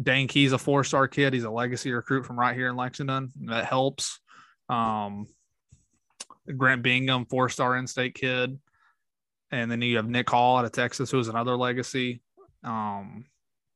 Dane 0.00 0.28
Key's 0.28 0.52
a 0.52 0.58
four 0.58 0.84
star 0.84 1.08
kid. 1.08 1.32
He's 1.32 1.44
a 1.44 1.50
legacy 1.50 1.92
recruit 1.92 2.24
from 2.24 2.38
right 2.38 2.54
here 2.54 2.68
in 2.68 2.76
Lexington. 2.76 3.32
That 3.46 3.64
helps. 3.64 4.20
Um, 4.68 5.26
Grant 6.56 6.82
Bingham, 6.82 7.26
four 7.26 7.48
star 7.48 7.76
in 7.76 7.86
state 7.86 8.14
kid. 8.14 8.58
And 9.50 9.70
then 9.70 9.80
you 9.82 9.96
have 9.96 10.08
Nick 10.08 10.28
Hall 10.28 10.58
out 10.58 10.64
of 10.64 10.72
Texas, 10.72 11.10
who 11.10 11.16
was 11.16 11.28
another 11.28 11.56
legacy. 11.56 12.20
Um, 12.64 13.24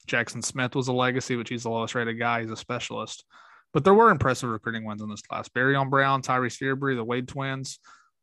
Jackson 0.07 0.42
Smith 0.42 0.75
was 0.75 0.88
a 0.88 0.92
legacy, 0.92 1.37
which 1.37 1.49
he's 1.49 1.62
the 1.62 1.71
lowest 1.71 1.95
rated 1.95 2.19
guy. 2.19 2.42
He's 2.42 2.50
a 2.50 2.57
specialist. 2.57 3.25
But 3.73 3.85
there 3.85 3.95
were 3.95 4.11
impressive 4.11 4.50
recruiting 4.50 4.85
wins 4.85 5.00
in 5.00 5.09
this 5.09 5.23
class. 5.23 5.49
Barion 5.49 5.88
Brown, 5.88 6.21
Tyrese 6.21 6.59
Fearbry, 6.59 6.95
the 6.95 7.04
Wade 7.04 7.26
twins, 7.26 7.78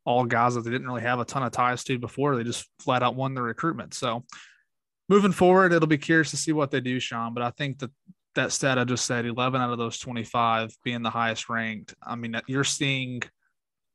all 0.05 0.25
guys 0.25 0.55
that 0.55 0.61
they 0.61 0.69
didn't 0.69 0.87
really 0.87 1.01
have 1.01 1.19
a 1.19 1.25
ton 1.25 1.41
of 1.41 1.51
ties 1.51 1.83
to 1.85 1.97
before. 1.97 2.35
They 2.35 2.43
just 2.43 2.67
flat 2.79 3.01
out 3.01 3.15
won 3.15 3.33
the 3.33 3.41
recruitment. 3.41 3.95
So 3.95 4.25
moving 5.09 5.31
forward, 5.31 5.73
it'll 5.73 5.87
be 5.87 5.97
curious 5.97 6.31
to 6.31 6.37
see 6.37 6.53
what 6.53 6.71
they 6.71 6.79
do, 6.79 6.99
Sean. 6.99 7.33
But 7.33 7.43
I 7.43 7.49
think 7.49 7.79
that 7.79 7.91
that 8.35 8.51
stat 8.51 8.77
I 8.77 8.83
just 8.83 9.05
said, 9.05 9.25
11 9.25 9.59
out 9.59 9.71
of 9.71 9.77
those 9.77 9.99
25 9.99 10.77
being 10.83 11.01
the 11.01 11.09
highest 11.09 11.49
ranked. 11.49 11.95
I 12.01 12.15
mean, 12.15 12.39
you're 12.47 12.63
seeing 12.63 13.21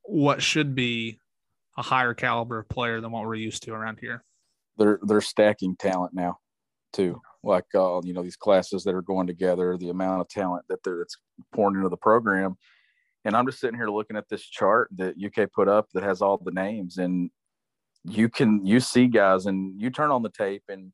what 0.02 0.42
should 0.42 0.74
be 0.74 1.18
a 1.78 1.82
higher 1.82 2.14
caliber 2.14 2.64
player 2.64 3.00
than 3.00 3.12
what 3.12 3.24
we're 3.24 3.36
used 3.36 3.62
to 3.62 3.72
around 3.72 3.98
here. 4.00 4.22
They're 4.76 4.98
they're 5.02 5.20
stacking 5.20 5.76
talent 5.76 6.14
now, 6.14 6.38
too. 6.92 7.20
Like 7.44 7.66
uh, 7.74 8.00
you 8.02 8.12
know 8.12 8.22
these 8.22 8.36
classes 8.36 8.82
that 8.84 8.94
are 8.94 9.02
going 9.02 9.26
together, 9.26 9.76
the 9.78 9.90
amount 9.90 10.20
of 10.20 10.28
talent 10.28 10.64
that 10.68 10.82
they're 10.82 10.98
that's 10.98 11.16
pouring 11.54 11.76
into 11.76 11.88
the 11.88 11.96
program. 11.96 12.56
And 13.24 13.36
I'm 13.36 13.46
just 13.46 13.60
sitting 13.60 13.78
here 13.78 13.88
looking 13.88 14.16
at 14.16 14.28
this 14.28 14.42
chart 14.42 14.90
that 14.96 15.14
UK 15.22 15.50
put 15.52 15.68
up 15.68 15.88
that 15.94 16.02
has 16.02 16.20
all 16.20 16.38
the 16.38 16.50
names, 16.50 16.98
and 16.98 17.30
you 18.04 18.28
can 18.28 18.66
you 18.66 18.80
see 18.80 19.06
guys 19.06 19.46
and 19.46 19.80
you 19.80 19.90
turn 19.90 20.10
on 20.10 20.22
the 20.22 20.30
tape 20.30 20.64
and 20.68 20.92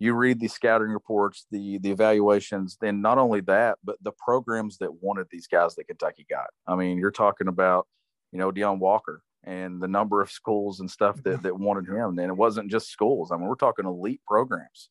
you 0.00 0.14
read 0.14 0.40
the 0.40 0.48
scouting 0.48 0.88
reports, 0.88 1.46
the 1.52 1.78
the 1.78 1.90
evaluations, 1.90 2.78
then 2.80 3.02
not 3.02 3.18
only 3.18 3.42
that, 3.42 3.78
but 3.84 3.96
the 4.02 4.12
programs 4.12 4.78
that 4.78 5.02
wanted 5.02 5.26
these 5.30 5.46
guys 5.46 5.74
that 5.76 5.84
Kentucky 5.84 6.26
got. 6.28 6.48
I 6.66 6.74
mean, 6.74 6.98
you're 6.98 7.10
talking 7.10 7.48
about, 7.48 7.86
you 8.32 8.38
know, 8.38 8.50
Deone 8.50 8.80
Walker 8.80 9.22
and 9.44 9.80
the 9.80 9.88
number 9.88 10.22
of 10.22 10.30
schools 10.30 10.80
and 10.80 10.90
stuff 10.90 11.22
that 11.24 11.42
that 11.42 11.58
wanted 11.58 11.86
him. 11.86 12.18
And 12.18 12.30
it 12.30 12.36
wasn't 12.36 12.70
just 12.70 12.90
schools. 12.90 13.30
I 13.30 13.36
mean, 13.36 13.46
we're 13.46 13.54
talking 13.54 13.84
elite 13.84 14.22
programs 14.26 14.88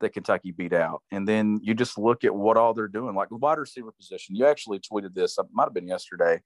that 0.00 0.12
Kentucky 0.12 0.52
beat 0.52 0.72
out. 0.72 1.02
And 1.10 1.26
then 1.26 1.58
you 1.62 1.74
just 1.74 1.98
look 1.98 2.22
at 2.22 2.34
what 2.34 2.56
all 2.56 2.72
they're 2.72 2.86
doing, 2.86 3.16
like 3.16 3.30
the 3.30 3.36
wide 3.36 3.58
receiver 3.58 3.92
position. 3.92 4.36
You 4.36 4.46
actually 4.46 4.78
tweeted 4.78 5.14
this, 5.14 5.38
it 5.38 5.46
might 5.52 5.64
have 5.64 5.74
been 5.74 5.88
yesterday, 5.88 6.40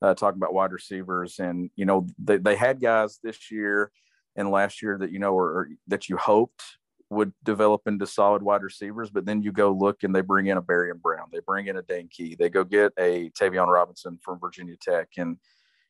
uh, 0.00 0.14
talking 0.14 0.38
about 0.38 0.54
wide 0.54 0.72
receivers. 0.72 1.38
And, 1.38 1.70
you 1.76 1.84
know, 1.84 2.06
they, 2.18 2.38
they 2.38 2.54
had 2.54 2.80
guys 2.80 3.18
this 3.22 3.50
year 3.50 3.90
and 4.36 4.50
last 4.50 4.82
year 4.82 4.96
that, 4.98 5.10
you 5.10 5.18
know, 5.18 5.34
or 5.34 5.68
that 5.88 6.08
you 6.08 6.16
hoped 6.16 6.62
would 7.10 7.32
develop 7.44 7.82
into 7.86 8.06
solid 8.06 8.42
wide 8.42 8.62
receivers, 8.62 9.10
but 9.10 9.24
then 9.24 9.42
you 9.42 9.52
go 9.52 9.70
look 9.70 10.02
and 10.02 10.14
they 10.14 10.20
bring 10.20 10.46
in 10.46 10.56
a 10.56 10.62
Barion 10.62 11.00
Brown, 11.00 11.28
they 11.32 11.40
bring 11.46 11.68
in 11.68 11.76
a 11.76 11.82
Dane 11.82 12.08
Key, 12.08 12.34
they 12.36 12.48
go 12.48 12.64
get 12.64 12.92
a 12.98 13.30
Tayvion 13.30 13.68
Robinson 13.68 14.18
from 14.22 14.40
Virginia 14.40 14.76
Tech 14.80 15.08
and 15.16 15.36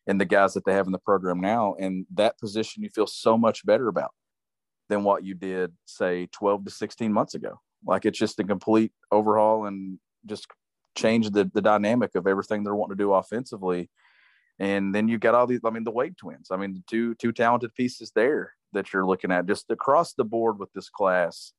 and 0.06 0.20
the 0.20 0.24
guys 0.24 0.54
that 0.54 0.64
they 0.64 0.72
have 0.72 0.86
in 0.86 0.92
the 0.92 0.98
program 0.98 1.40
now. 1.40 1.74
And 1.80 2.06
that 2.14 2.38
position 2.38 2.82
you 2.82 2.90
feel 2.90 3.06
so 3.06 3.36
much 3.36 3.66
better 3.66 3.88
about 3.88 4.12
than 4.88 5.02
what 5.02 5.24
you 5.24 5.34
did, 5.34 5.72
say, 5.84 6.28
12 6.32 6.66
to 6.66 6.70
16 6.70 7.12
months 7.12 7.34
ago. 7.34 7.60
Like 7.84 8.04
it's 8.04 8.18
just 8.18 8.38
a 8.38 8.44
complete 8.44 8.92
overhaul 9.10 9.66
and 9.66 9.98
just 10.24 10.46
change 10.96 11.30
the, 11.30 11.50
the 11.52 11.60
dynamic 11.60 12.14
of 12.14 12.26
everything 12.26 12.62
they're 12.62 12.74
wanting 12.74 12.96
to 12.96 13.02
do 13.02 13.12
offensively. 13.12 13.90
And 14.58 14.94
then 14.94 15.08
you've 15.08 15.20
got 15.20 15.34
all 15.34 15.46
these, 15.46 15.60
I 15.64 15.70
mean, 15.70 15.84
the 15.84 15.90
Wade 15.90 16.16
twins. 16.16 16.48
I 16.50 16.56
mean, 16.56 16.82
two 16.88 17.14
two 17.16 17.32
talented 17.32 17.74
pieces 17.74 18.12
there 18.14 18.54
that 18.72 18.92
you're 18.92 19.06
looking 19.06 19.30
at 19.30 19.46
just 19.46 19.70
across 19.70 20.14
the 20.14 20.24
board 20.24 20.58
with 20.58 20.72
this 20.72 20.88
class. 20.88 21.52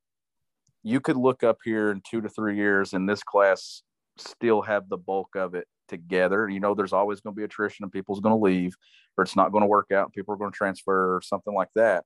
You 0.84 1.00
could 1.00 1.18
look 1.18 1.44
up 1.44 1.58
here 1.64 1.92
in 1.92 2.02
two 2.10 2.22
to 2.22 2.30
three 2.30 2.56
years 2.56 2.94
and 2.94 3.08
this 3.08 3.24
class 3.24 3.84
still 4.18 4.62
have 4.62 4.90
the 4.90 4.98
bulk 4.98 5.36
of 5.36 5.54
it 5.54 5.68
together. 5.88 6.50
You 6.50 6.60
know, 6.60 6.74
there's 6.74 6.94
always 6.94 7.22
going 7.22 7.36
to 7.36 7.38
be 7.38 7.44
attrition 7.44 7.84
and 7.84 7.92
people's 7.92 8.20
going 8.20 8.36
to 8.36 8.44
leave 8.44 8.76
or 9.18 9.24
it's 9.24 9.36
not 9.36 9.52
going 9.52 9.64
to 9.64 9.68
work 9.68 9.92
out. 9.92 10.14
People 10.14 10.34
are 10.34 10.38
going 10.38 10.52
to 10.52 10.58
transfer 10.58 11.16
or 11.16 11.22
something 11.22 11.54
like 11.54 11.70
that. 11.76 12.04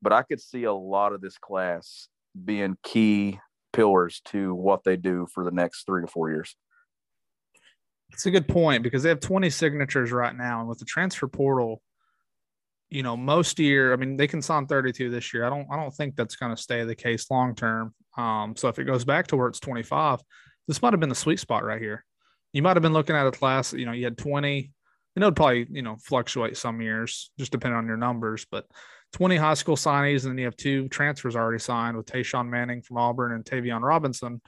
But 0.00 0.12
I 0.12 0.22
could 0.22 0.40
see 0.40 0.64
a 0.64 0.72
lot 0.72 1.12
of 1.12 1.20
this 1.20 1.38
class 1.38 2.08
being 2.44 2.76
key 2.82 3.38
pillars 3.72 4.20
to 4.26 4.54
what 4.54 4.84
they 4.84 4.96
do 4.96 5.26
for 5.32 5.44
the 5.44 5.50
next 5.50 5.84
three 5.86 6.02
to 6.02 6.08
four 6.08 6.30
years. 6.30 6.56
It's 8.12 8.26
a 8.26 8.30
good 8.30 8.48
point 8.48 8.82
because 8.82 9.02
they 9.02 9.08
have 9.08 9.20
20 9.20 9.50
signatures 9.50 10.12
right 10.12 10.36
now. 10.36 10.60
And 10.60 10.68
with 10.68 10.78
the 10.78 10.84
transfer 10.84 11.28
portal, 11.28 11.82
you 12.90 13.02
know, 13.02 13.16
most 13.16 13.58
year, 13.58 13.92
I 13.92 13.96
mean, 13.96 14.16
they 14.16 14.26
can 14.26 14.42
sign 14.42 14.66
32 14.66 15.10
this 15.10 15.32
year. 15.32 15.44
I 15.44 15.50
don't, 15.50 15.66
I 15.70 15.76
don't 15.76 15.94
think 15.94 16.14
that's 16.14 16.36
going 16.36 16.54
to 16.54 16.60
stay 16.60 16.84
the 16.84 16.94
case 16.94 17.30
long 17.30 17.54
term. 17.54 17.94
Um, 18.16 18.54
so 18.54 18.68
if 18.68 18.78
it 18.78 18.84
goes 18.84 19.04
back 19.04 19.28
to 19.28 19.36
where 19.36 19.48
it's 19.48 19.60
25, 19.60 20.20
this 20.68 20.82
might 20.82 20.92
have 20.92 21.00
been 21.00 21.08
the 21.08 21.14
sweet 21.14 21.40
spot 21.40 21.64
right 21.64 21.80
here. 21.80 22.04
You 22.52 22.62
might 22.62 22.76
have 22.76 22.82
been 22.82 22.92
looking 22.92 23.16
at 23.16 23.26
a 23.26 23.30
class, 23.30 23.72
you 23.72 23.86
know, 23.86 23.92
you 23.92 24.04
had 24.04 24.18
20, 24.18 24.70
and 25.16 25.22
it 25.22 25.26
would 25.26 25.36
probably, 25.36 25.66
you 25.70 25.82
know, 25.82 25.96
fluctuate 25.96 26.56
some 26.56 26.82
years, 26.82 27.30
just 27.38 27.50
depending 27.50 27.78
on 27.78 27.86
your 27.86 27.96
numbers, 27.96 28.46
but 28.50 28.66
20 29.14 29.36
high 29.36 29.54
school 29.54 29.76
signees, 29.76 30.22
and 30.22 30.32
then 30.32 30.38
you 30.38 30.44
have 30.44 30.56
two 30.56 30.88
transfers 30.88 31.36
already 31.36 31.58
signed 31.58 31.96
with 31.96 32.06
Tashawn 32.06 32.48
Manning 32.48 32.82
from 32.82 32.98
Auburn 32.98 33.32
and 33.32 33.44
Tayvion 33.44 33.82
Robinson, 33.82 34.40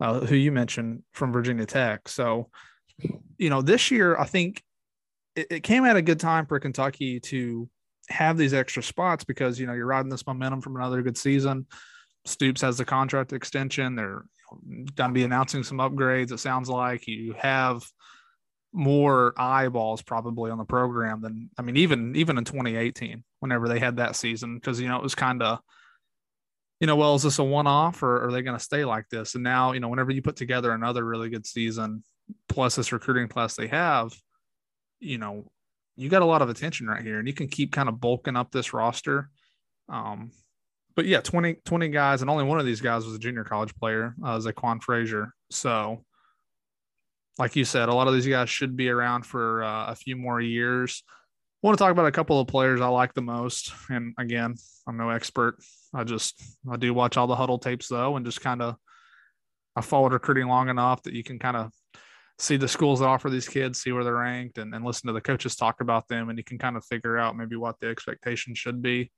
uh, 0.00 0.20
who 0.20 0.34
you 0.34 0.52
mentioned 0.52 1.02
from 1.12 1.32
Virginia 1.32 1.66
Tech. 1.66 2.08
So, 2.08 2.50
you 3.38 3.50
know, 3.50 3.62
this 3.62 3.90
year, 3.90 4.16
I 4.18 4.24
think 4.24 4.62
it, 5.36 5.46
it 5.50 5.60
came 5.62 5.84
at 5.84 5.96
a 5.96 6.02
good 6.02 6.20
time 6.20 6.46
for 6.46 6.58
Kentucky 6.60 7.20
to 7.20 7.68
have 8.08 8.36
these 8.36 8.54
extra 8.54 8.82
spots 8.82 9.24
because 9.24 9.58
you 9.60 9.66
know 9.66 9.72
you're 9.72 9.86
riding 9.86 10.10
this 10.10 10.26
momentum 10.26 10.60
from 10.60 10.76
another 10.76 11.02
good 11.02 11.16
season. 11.16 11.66
Stoops 12.24 12.60
has 12.60 12.76
the 12.76 12.84
contract 12.84 13.32
extension. 13.32 13.94
They're 13.94 14.24
going 14.96 15.10
to 15.10 15.14
be 15.14 15.24
announcing 15.24 15.62
some 15.62 15.78
upgrades. 15.78 16.32
It 16.32 16.40
sounds 16.40 16.68
like 16.68 17.06
you 17.06 17.34
have 17.38 17.82
more 18.72 19.34
eyeballs 19.36 20.02
probably 20.02 20.50
on 20.50 20.58
the 20.58 20.64
program 20.64 21.20
than 21.20 21.50
I 21.58 21.62
mean 21.62 21.76
even 21.76 22.14
even 22.14 22.38
in 22.38 22.44
2018 22.44 23.24
whenever 23.40 23.68
they 23.68 23.80
had 23.80 23.96
that 23.96 24.14
season 24.14 24.54
because 24.56 24.80
you 24.80 24.86
know 24.86 24.96
it 24.96 25.02
was 25.02 25.16
kind 25.16 25.42
of 25.42 25.58
you 26.78 26.86
know 26.86 26.94
well 26.94 27.16
is 27.16 27.24
this 27.24 27.40
a 27.40 27.44
one 27.44 27.66
off 27.66 28.00
or 28.04 28.24
are 28.24 28.30
they 28.30 28.42
going 28.42 28.56
to 28.56 28.62
stay 28.62 28.84
like 28.84 29.08
this 29.08 29.34
and 29.34 29.42
now 29.42 29.72
you 29.72 29.80
know 29.80 29.88
whenever 29.88 30.12
you 30.12 30.22
put 30.22 30.36
together 30.36 30.70
another 30.70 31.04
really 31.04 31.30
good 31.30 31.46
season 31.46 32.04
plus 32.50 32.76
this 32.76 32.92
recruiting 32.92 33.28
class 33.28 33.54
they 33.54 33.68
have 33.68 34.12
you 35.00 35.16
know 35.16 35.46
you 36.00 36.08
got 36.08 36.22
a 36.22 36.26
lot 36.26 36.40
of 36.40 36.48
attention 36.48 36.86
right 36.86 37.02
here, 37.02 37.18
and 37.18 37.28
you 37.28 37.34
can 37.34 37.46
keep 37.46 37.72
kind 37.72 37.88
of 37.88 38.00
bulking 38.00 38.34
up 38.34 38.50
this 38.50 38.72
roster. 38.72 39.28
Um, 39.90 40.30
but 40.96 41.04
yeah, 41.04 41.20
20, 41.20 41.56
20 41.66 41.88
guys, 41.88 42.22
and 42.22 42.30
only 42.30 42.44
one 42.44 42.58
of 42.58 42.64
these 42.64 42.80
guys 42.80 43.04
was 43.04 43.14
a 43.14 43.18
junior 43.18 43.44
college 43.44 43.74
player, 43.76 44.14
uh, 44.24 44.38
Zaquan 44.38 44.82
Frazier. 44.82 45.34
So, 45.50 46.04
like 47.38 47.54
you 47.54 47.66
said, 47.66 47.90
a 47.90 47.94
lot 47.94 48.08
of 48.08 48.14
these 48.14 48.26
guys 48.26 48.48
should 48.48 48.76
be 48.76 48.88
around 48.88 49.26
for 49.26 49.62
uh, 49.62 49.88
a 49.88 49.94
few 49.94 50.16
more 50.16 50.40
years. 50.40 51.02
I 51.62 51.66
want 51.66 51.76
to 51.76 51.84
talk 51.84 51.92
about 51.92 52.06
a 52.06 52.12
couple 52.12 52.40
of 52.40 52.48
players 52.48 52.80
I 52.80 52.88
like 52.88 53.12
the 53.12 53.20
most. 53.20 53.70
And 53.90 54.14
again, 54.18 54.54
I'm 54.88 54.96
no 54.96 55.10
expert. 55.10 55.58
I 55.92 56.04
just 56.04 56.42
I 56.70 56.78
do 56.78 56.94
watch 56.94 57.18
all 57.18 57.26
the 57.26 57.36
huddle 57.36 57.58
tapes 57.58 57.88
though, 57.88 58.16
and 58.16 58.24
just 58.24 58.40
kind 58.40 58.62
of 58.62 58.76
I 59.76 59.82
followed 59.82 60.14
recruiting 60.14 60.48
long 60.48 60.70
enough 60.70 61.02
that 61.02 61.12
you 61.12 61.22
can 61.22 61.38
kind 61.38 61.58
of 61.58 61.72
see 62.40 62.56
the 62.56 62.68
schools 62.68 63.00
that 63.00 63.06
offer 63.06 63.28
these 63.28 63.48
kids, 63.48 63.80
see 63.80 63.92
where 63.92 64.02
they're 64.02 64.14
ranked, 64.14 64.58
and, 64.58 64.74
and 64.74 64.84
listen 64.84 65.06
to 65.06 65.12
the 65.12 65.20
coaches 65.20 65.54
talk 65.54 65.80
about 65.80 66.08
them, 66.08 66.30
and 66.30 66.38
you 66.38 66.44
can 66.44 66.58
kind 66.58 66.76
of 66.76 66.84
figure 66.84 67.18
out 67.18 67.36
maybe 67.36 67.54
what 67.54 67.78
the 67.80 67.88
expectation 67.88 68.54
should 68.54 68.80
be. 68.80 69.10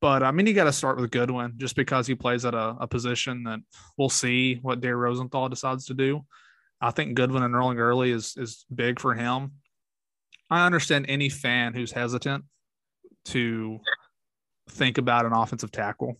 But 0.00 0.22
I 0.22 0.32
mean, 0.32 0.46
you 0.46 0.52
got 0.52 0.64
to 0.64 0.72
start 0.72 1.00
with 1.00 1.10
Goodwin 1.10 1.54
just 1.56 1.76
because 1.76 2.06
he 2.06 2.14
plays 2.14 2.44
at 2.44 2.54
a, 2.54 2.76
a 2.80 2.86
position 2.86 3.44
that 3.44 3.60
we'll 3.96 4.10
see 4.10 4.56
what 4.56 4.80
Dare 4.80 4.96
Rosenthal 4.96 5.48
decides 5.48 5.86
to 5.86 5.94
do. 5.94 6.26
I 6.80 6.90
think 6.90 7.14
Goodwin 7.14 7.42
and 7.42 7.54
enrolling 7.54 7.78
early 7.78 8.10
is 8.10 8.34
is 8.36 8.66
big 8.74 9.00
for 9.00 9.14
him. 9.14 9.52
I 10.50 10.66
understand 10.66 11.06
any 11.08 11.28
fan 11.28 11.74
who's 11.74 11.92
hesitant 11.92 12.44
to 13.26 13.80
think 14.70 14.98
about 14.98 15.26
an 15.26 15.32
offensive 15.32 15.72
tackle 15.72 16.18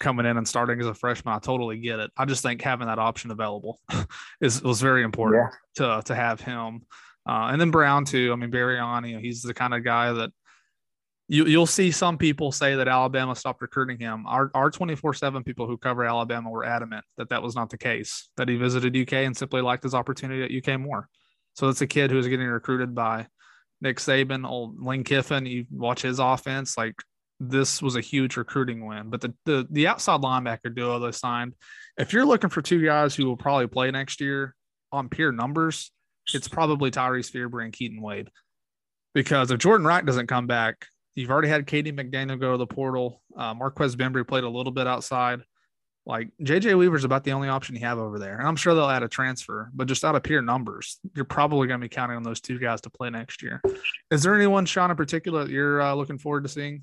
coming 0.00 0.26
in 0.26 0.36
and 0.36 0.48
starting 0.48 0.80
as 0.80 0.86
a 0.86 0.94
freshman. 0.94 1.34
I 1.34 1.38
totally 1.38 1.78
get 1.78 2.00
it. 2.00 2.10
I 2.16 2.24
just 2.24 2.42
think 2.42 2.62
having 2.62 2.88
that 2.88 2.98
option 2.98 3.30
available 3.30 3.80
is 4.40 4.62
was 4.62 4.80
very 4.80 5.04
important 5.04 5.52
yeah. 5.78 5.98
to 5.98 6.02
to 6.06 6.14
have 6.14 6.40
him. 6.40 6.82
Uh, 7.28 7.50
and 7.52 7.60
then 7.60 7.70
Brown 7.70 8.04
too. 8.04 8.30
I 8.32 8.36
mean, 8.36 8.50
Barion, 8.50 9.08
you 9.08 9.14
know, 9.14 9.20
he's 9.20 9.42
the 9.42 9.54
kind 9.54 9.74
of 9.74 9.84
guy 9.84 10.12
that 10.12 10.30
you 11.28 11.46
you'll 11.46 11.66
see 11.66 11.92
some 11.92 12.18
people 12.18 12.50
say 12.50 12.74
that 12.74 12.88
Alabama 12.88 13.36
stopped 13.36 13.62
recruiting 13.62 14.00
him. 14.00 14.26
Our 14.26 14.50
our 14.54 14.70
twenty 14.70 14.96
four 14.96 15.14
seven 15.14 15.44
people 15.44 15.68
who 15.68 15.76
cover 15.76 16.04
Alabama 16.04 16.50
were 16.50 16.64
adamant 16.64 17.04
that 17.18 17.28
that 17.28 17.42
was 17.42 17.54
not 17.54 17.70
the 17.70 17.78
case. 17.78 18.30
That 18.36 18.48
he 18.48 18.56
visited 18.56 18.96
UK 18.96 19.12
and 19.12 19.36
simply 19.36 19.60
liked 19.60 19.84
his 19.84 19.94
opportunity 19.94 20.42
at 20.42 20.68
UK 20.68 20.80
more. 20.80 21.08
So 21.54 21.68
it's 21.68 21.82
a 21.82 21.86
kid 21.86 22.10
who 22.10 22.18
is 22.18 22.26
getting 22.26 22.48
recruited 22.48 22.94
by 22.94 23.26
Nick 23.80 23.98
Saban, 23.98 24.48
old 24.48 24.82
Lane 24.82 25.04
Kiffin. 25.04 25.46
You 25.46 25.66
watch 25.70 26.02
his 26.02 26.18
offense, 26.18 26.76
like 26.76 26.94
this 27.40 27.80
was 27.80 27.96
a 27.96 28.00
huge 28.00 28.36
recruiting 28.36 28.86
win. 28.86 29.08
But 29.08 29.22
the 29.22 29.34
the, 29.46 29.66
the 29.70 29.86
outside 29.88 30.20
linebacker 30.20 30.74
duo 30.74 30.98
they 30.98 31.12
signed, 31.12 31.54
if 31.96 32.12
you're 32.12 32.26
looking 32.26 32.50
for 32.50 32.62
two 32.62 32.84
guys 32.84 33.14
who 33.14 33.26
will 33.26 33.36
probably 33.36 33.66
play 33.66 33.90
next 33.90 34.20
year 34.20 34.54
on 34.92 35.08
pure 35.08 35.32
numbers, 35.32 35.90
it's 36.34 36.48
probably 36.48 36.90
Tyrese 36.90 37.32
Fearbry 37.32 37.64
and 37.64 37.72
Keaton 37.72 38.02
Wade. 38.02 38.28
Because 39.14 39.50
if 39.50 39.58
Jordan 39.58 39.86
Wright 39.86 40.04
doesn't 40.04 40.28
come 40.28 40.46
back, 40.46 40.86
you've 41.16 41.30
already 41.30 41.48
had 41.48 41.66
Katie 41.66 41.92
McDaniel 41.92 42.38
go 42.38 42.52
to 42.52 42.58
the 42.58 42.66
portal. 42.66 43.22
Uh, 43.36 43.54
Marquez 43.54 43.96
Bembry 43.96 44.26
played 44.26 44.44
a 44.44 44.48
little 44.48 44.72
bit 44.72 44.86
outside. 44.86 45.40
Like 46.06 46.28
JJ 46.42 46.78
Weaver's 46.78 47.04
about 47.04 47.24
the 47.24 47.32
only 47.32 47.48
option 47.48 47.74
you 47.74 47.82
have 47.82 47.98
over 47.98 48.18
there. 48.18 48.38
And 48.38 48.46
I'm 48.46 48.56
sure 48.56 48.74
they'll 48.74 48.88
add 48.88 49.02
a 49.02 49.08
transfer, 49.08 49.70
but 49.74 49.86
just 49.86 50.04
out 50.04 50.14
of 50.14 50.22
pure 50.22 50.42
numbers, 50.42 50.98
you're 51.14 51.24
probably 51.24 51.68
going 51.68 51.80
to 51.80 51.84
be 51.84 51.94
counting 51.94 52.16
on 52.16 52.22
those 52.22 52.40
two 52.40 52.58
guys 52.58 52.80
to 52.82 52.90
play 52.90 53.10
next 53.10 53.42
year. 53.42 53.60
Is 54.10 54.22
there 54.22 54.34
anyone, 54.34 54.64
Sean, 54.64 54.90
in 54.90 54.96
particular 54.96 55.44
that 55.44 55.50
you're 55.50 55.82
uh, 55.82 55.94
looking 55.94 56.18
forward 56.18 56.44
to 56.44 56.48
seeing? 56.48 56.82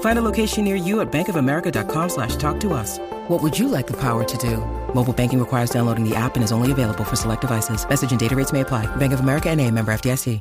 Find 0.00 0.18
a 0.18 0.22
location 0.22 0.64
near 0.64 0.74
you 0.74 1.00
at 1.00 1.12
bankofamerica.com 1.12 2.08
slash 2.08 2.34
talk 2.34 2.58
to 2.60 2.72
us. 2.72 2.98
What 3.28 3.40
would 3.40 3.56
you 3.56 3.68
like 3.68 3.86
the 3.86 4.00
power 4.00 4.24
to 4.24 4.38
do? 4.38 4.56
Mobile 4.92 5.12
banking 5.12 5.38
requires 5.38 5.70
downloading 5.70 6.02
the 6.02 6.16
app 6.16 6.34
and 6.34 6.42
is 6.42 6.50
only 6.50 6.72
available 6.72 7.04
for 7.04 7.14
select 7.14 7.42
devices. 7.42 7.88
Message 7.88 8.10
and 8.10 8.18
data 8.18 8.34
rates 8.34 8.52
may 8.52 8.62
apply. 8.62 8.86
Bank 8.96 9.12
of 9.12 9.20
America 9.20 9.48
and 9.48 9.60
a 9.60 9.70
member 9.70 9.92
FDIC. 9.92 10.40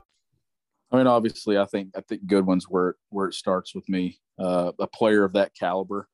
I 0.92 0.98
mean, 0.98 1.08
obviously, 1.08 1.58
I 1.58 1.66
think 1.66 1.90
I 1.98 2.02
think 2.02 2.28
Goodwin's 2.28 2.70
where 2.70 2.96
where 3.10 3.28
it 3.28 3.34
starts 3.34 3.76
with 3.76 3.88
me. 3.90 4.20
Uh, 4.40 4.72
a 4.80 4.88
player 4.88 5.26
of 5.26 5.34
that 5.34 5.54
caliber, 5.54 6.08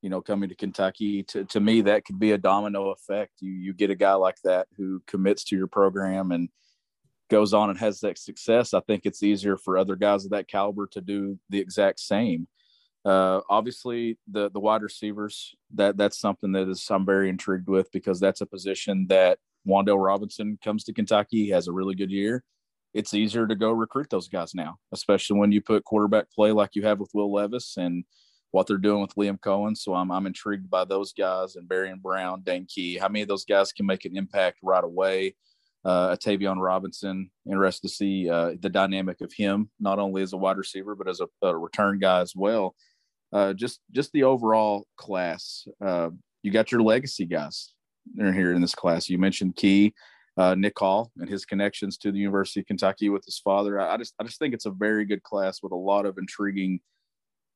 you 0.00 0.10
know, 0.10 0.20
coming 0.20 0.48
to 0.48 0.54
Kentucky, 0.54 1.24
to 1.24 1.44
to 1.46 1.60
me, 1.60 1.80
that 1.82 2.04
could 2.04 2.20
be 2.20 2.30
a 2.30 2.38
domino 2.38 2.90
effect. 2.90 3.32
You 3.40 3.50
you 3.50 3.72
get 3.72 3.90
a 3.90 3.96
guy 3.96 4.14
like 4.14 4.36
that 4.44 4.68
who 4.76 5.02
commits 5.08 5.42
to 5.44 5.56
your 5.56 5.66
program 5.66 6.30
and 6.30 6.48
goes 7.30 7.52
on 7.52 7.70
and 7.70 7.78
has 7.78 7.98
that 8.00 8.18
success. 8.18 8.74
I 8.74 8.80
think 8.80 9.06
it's 9.06 9.22
easier 9.22 9.56
for 9.56 9.76
other 9.76 9.96
guys 9.96 10.24
of 10.24 10.30
that 10.30 10.46
caliber 10.46 10.86
to 10.92 11.00
do 11.00 11.38
the 11.50 11.58
exact 11.58 11.98
same. 11.98 12.46
Uh, 13.04 13.40
obviously, 13.50 14.18
the 14.30 14.50
the 14.50 14.60
wide 14.60 14.82
receivers 14.82 15.54
that 15.74 15.96
that's 15.96 16.18
something 16.18 16.52
that 16.52 16.68
is 16.68 16.86
I'm 16.88 17.04
very 17.04 17.28
intrigued 17.28 17.68
with 17.68 17.90
because 17.92 18.20
that's 18.20 18.40
a 18.40 18.46
position 18.46 19.06
that 19.08 19.38
Wan'Dale 19.66 20.04
Robinson 20.04 20.58
comes 20.62 20.84
to 20.84 20.92
Kentucky, 20.92 21.50
has 21.50 21.68
a 21.68 21.72
really 21.72 21.94
good 21.94 22.10
year 22.10 22.44
it's 22.94 23.14
easier 23.14 23.46
to 23.46 23.54
go 23.54 23.72
recruit 23.72 24.10
those 24.10 24.28
guys 24.28 24.54
now, 24.54 24.76
especially 24.92 25.38
when 25.38 25.52
you 25.52 25.60
put 25.60 25.84
quarterback 25.84 26.30
play 26.30 26.52
like 26.52 26.70
you 26.74 26.82
have 26.82 27.00
with 27.00 27.10
Will 27.14 27.32
Levis 27.32 27.76
and 27.76 28.04
what 28.50 28.66
they're 28.66 28.76
doing 28.76 29.00
with 29.00 29.14
Liam 29.14 29.38
Coen. 29.40 29.76
So 29.76 29.94
I'm, 29.94 30.10
I'm 30.10 30.26
intrigued 30.26 30.68
by 30.68 30.84
those 30.84 31.12
guys 31.12 31.56
and 31.56 31.68
Barion 31.68 32.02
Brown, 32.02 32.42
Dane 32.42 32.66
Key. 32.68 32.98
How 32.98 33.08
many 33.08 33.22
of 33.22 33.28
those 33.28 33.46
guys 33.46 33.72
can 33.72 33.86
make 33.86 34.04
an 34.04 34.16
impact 34.16 34.58
right 34.62 34.84
away? 34.84 35.36
Uh, 35.84 36.14
Tayvion 36.16 36.62
Robinson, 36.62 37.30
interested 37.50 37.88
to 37.88 37.94
see 37.94 38.30
uh, 38.30 38.52
the 38.60 38.68
dynamic 38.68 39.20
of 39.20 39.32
him, 39.32 39.70
not 39.80 39.98
only 39.98 40.22
as 40.22 40.32
a 40.32 40.36
wide 40.36 40.58
receiver, 40.58 40.94
but 40.94 41.08
as 41.08 41.20
a, 41.20 41.26
a 41.44 41.56
return 41.56 41.98
guy 41.98 42.20
as 42.20 42.36
well. 42.36 42.76
Uh, 43.32 43.52
just 43.52 43.80
just 43.92 44.12
the 44.12 44.24
overall 44.24 44.86
class. 44.96 45.66
Uh, 45.84 46.10
you 46.42 46.50
got 46.50 46.70
your 46.70 46.82
legacy 46.82 47.24
guys. 47.24 47.72
They're 48.14 48.32
here 48.32 48.52
in 48.52 48.60
this 48.60 48.74
class. 48.74 49.08
You 49.08 49.18
mentioned 49.18 49.56
Key 49.56 49.94
uh, 50.36 50.54
Nick 50.54 50.78
Hall 50.78 51.10
and 51.18 51.28
his 51.28 51.44
connections 51.44 51.98
to 51.98 52.12
the 52.12 52.18
University 52.18 52.60
of 52.60 52.66
Kentucky 52.66 53.08
with 53.08 53.24
his 53.24 53.38
father. 53.38 53.80
I, 53.80 53.94
I, 53.94 53.96
just 53.96 54.14
I 54.18 54.24
just 54.24 54.38
think 54.38 54.54
it's 54.54 54.66
a 54.66 54.70
very 54.70 55.04
good 55.04 55.22
class 55.22 55.62
with 55.62 55.72
a 55.72 55.76
lot 55.76 56.06
of 56.06 56.18
intriguing 56.18 56.80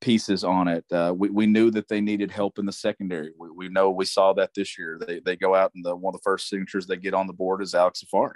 pieces 0.01 0.45
on 0.45 0.69
it. 0.69 0.85
Uh, 0.93 1.15
we, 1.17 1.31
we 1.31 1.47
knew 1.47 1.71
that 1.71 1.89
they 1.89 2.01
needed 2.01 2.31
help 2.31 2.59
in 2.59 2.67
the 2.67 2.73
secondary. 2.73 3.33
We, 3.39 3.49
we 3.51 3.69
know 3.69 3.91
we 3.91 4.05
saw 4.05 4.35
that 4.35 4.51
this 4.55 4.79
year. 4.79 5.01
They, 5.05 5.21
they 5.21 5.37
go 5.37 5.55
out 5.55 5.73
and 5.75 5.85
the 5.85 5.97
one 5.97 6.15
of 6.15 6.21
the 6.21 6.25
first 6.25 6.49
signatures 6.49 6.87
they 6.87 6.97
get 6.97 7.15
on 7.15 7.27
the 7.27 7.33
board 7.33 7.63
is 7.63 7.75
Alex 7.75 8.05
Afari, 8.05 8.35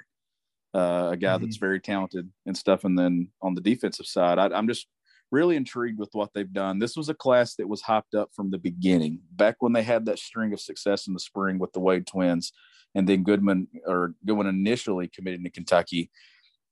uh, 0.74 1.10
a 1.12 1.16
guy 1.16 1.34
mm-hmm. 1.34 1.44
that's 1.44 1.58
very 1.58 1.80
talented 1.80 2.30
and 2.46 2.56
stuff. 2.56 2.84
And 2.84 2.98
then 2.98 3.28
on 3.42 3.54
the 3.54 3.60
defensive 3.60 4.06
side, 4.06 4.38
I, 4.38 4.46
I'm 4.46 4.68
just 4.68 4.86
really 5.30 5.56
intrigued 5.56 5.98
with 5.98 6.10
what 6.12 6.30
they've 6.34 6.52
done. 6.52 6.78
This 6.78 6.96
was 6.96 7.08
a 7.08 7.14
class 7.14 7.54
that 7.56 7.68
was 7.68 7.82
hopped 7.82 8.14
up 8.14 8.30
from 8.34 8.50
the 8.50 8.58
beginning, 8.58 9.20
back 9.32 9.56
when 9.60 9.72
they 9.72 9.82
had 9.82 10.06
that 10.06 10.18
string 10.18 10.52
of 10.52 10.60
success 10.60 11.06
in 11.06 11.14
the 11.14 11.20
spring 11.20 11.58
with 11.58 11.72
the 11.72 11.80
Wade 11.80 12.06
twins 12.06 12.52
and 12.94 13.08
then 13.08 13.22
Goodman 13.22 13.68
or 13.86 14.14
Goodwin 14.26 14.46
initially 14.46 15.08
committed 15.08 15.44
to 15.44 15.50
Kentucky, 15.50 16.10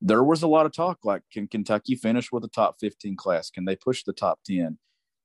there 0.01 0.23
was 0.23 0.43
a 0.43 0.49
lot 0.49 0.67
of 0.67 0.73
talk 0.73 0.99
like, 1.05 1.23
can 1.33 1.47
Kentucky 1.47 1.95
finish 1.95 2.31
with 2.31 2.45
a 2.45 2.49
top 2.49 2.77
15 2.81 3.17
class? 3.17 3.51
Can 3.51 3.65
they 3.65 3.77
push 3.77 4.05
the 4.05 4.13
top 4.13 4.41
10? 4.45 4.79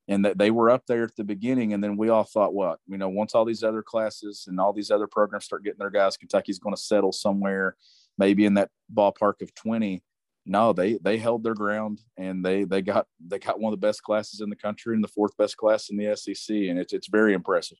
And 0.07 0.25
that 0.25 0.37
they 0.37 0.51
were 0.51 0.69
up 0.69 0.85
there 0.85 1.03
at 1.03 1.15
the 1.15 1.23
beginning. 1.23 1.73
And 1.73 1.83
then 1.83 1.95
we 1.95 2.09
all 2.09 2.25
thought, 2.25 2.53
what, 2.53 2.79
you 2.87 2.97
know, 2.97 3.07
once 3.07 3.33
all 3.33 3.45
these 3.45 3.63
other 3.63 3.81
classes 3.81 4.45
and 4.47 4.59
all 4.59 4.73
these 4.73 4.91
other 4.91 5.07
programs 5.07 5.45
start 5.45 5.63
getting 5.63 5.79
their 5.79 5.89
guys, 5.89 6.17
Kentucky's 6.17 6.59
going 6.59 6.75
to 6.75 6.81
settle 6.81 7.13
somewhere, 7.13 7.77
maybe 8.17 8.45
in 8.45 8.55
that 8.55 8.69
ballpark 8.93 9.41
of 9.41 9.55
20. 9.55 10.03
No, 10.45 10.73
they 10.73 10.97
they 11.01 11.17
held 11.17 11.43
their 11.43 11.53
ground 11.53 12.01
and 12.17 12.43
they 12.43 12.65
they 12.65 12.81
got 12.81 13.07
they 13.25 13.39
got 13.39 13.59
one 13.59 13.73
of 13.73 13.79
the 13.79 13.85
best 13.87 14.03
classes 14.03 14.41
in 14.41 14.49
the 14.49 14.55
country 14.55 14.93
and 14.93 15.03
the 15.03 15.07
fourth 15.07 15.35
best 15.37 15.55
class 15.55 15.89
in 15.89 15.97
the 15.97 16.15
SEC, 16.15 16.55
and 16.55 16.77
it's 16.77 16.91
it's 16.91 17.07
very 17.07 17.33
impressive. 17.33 17.77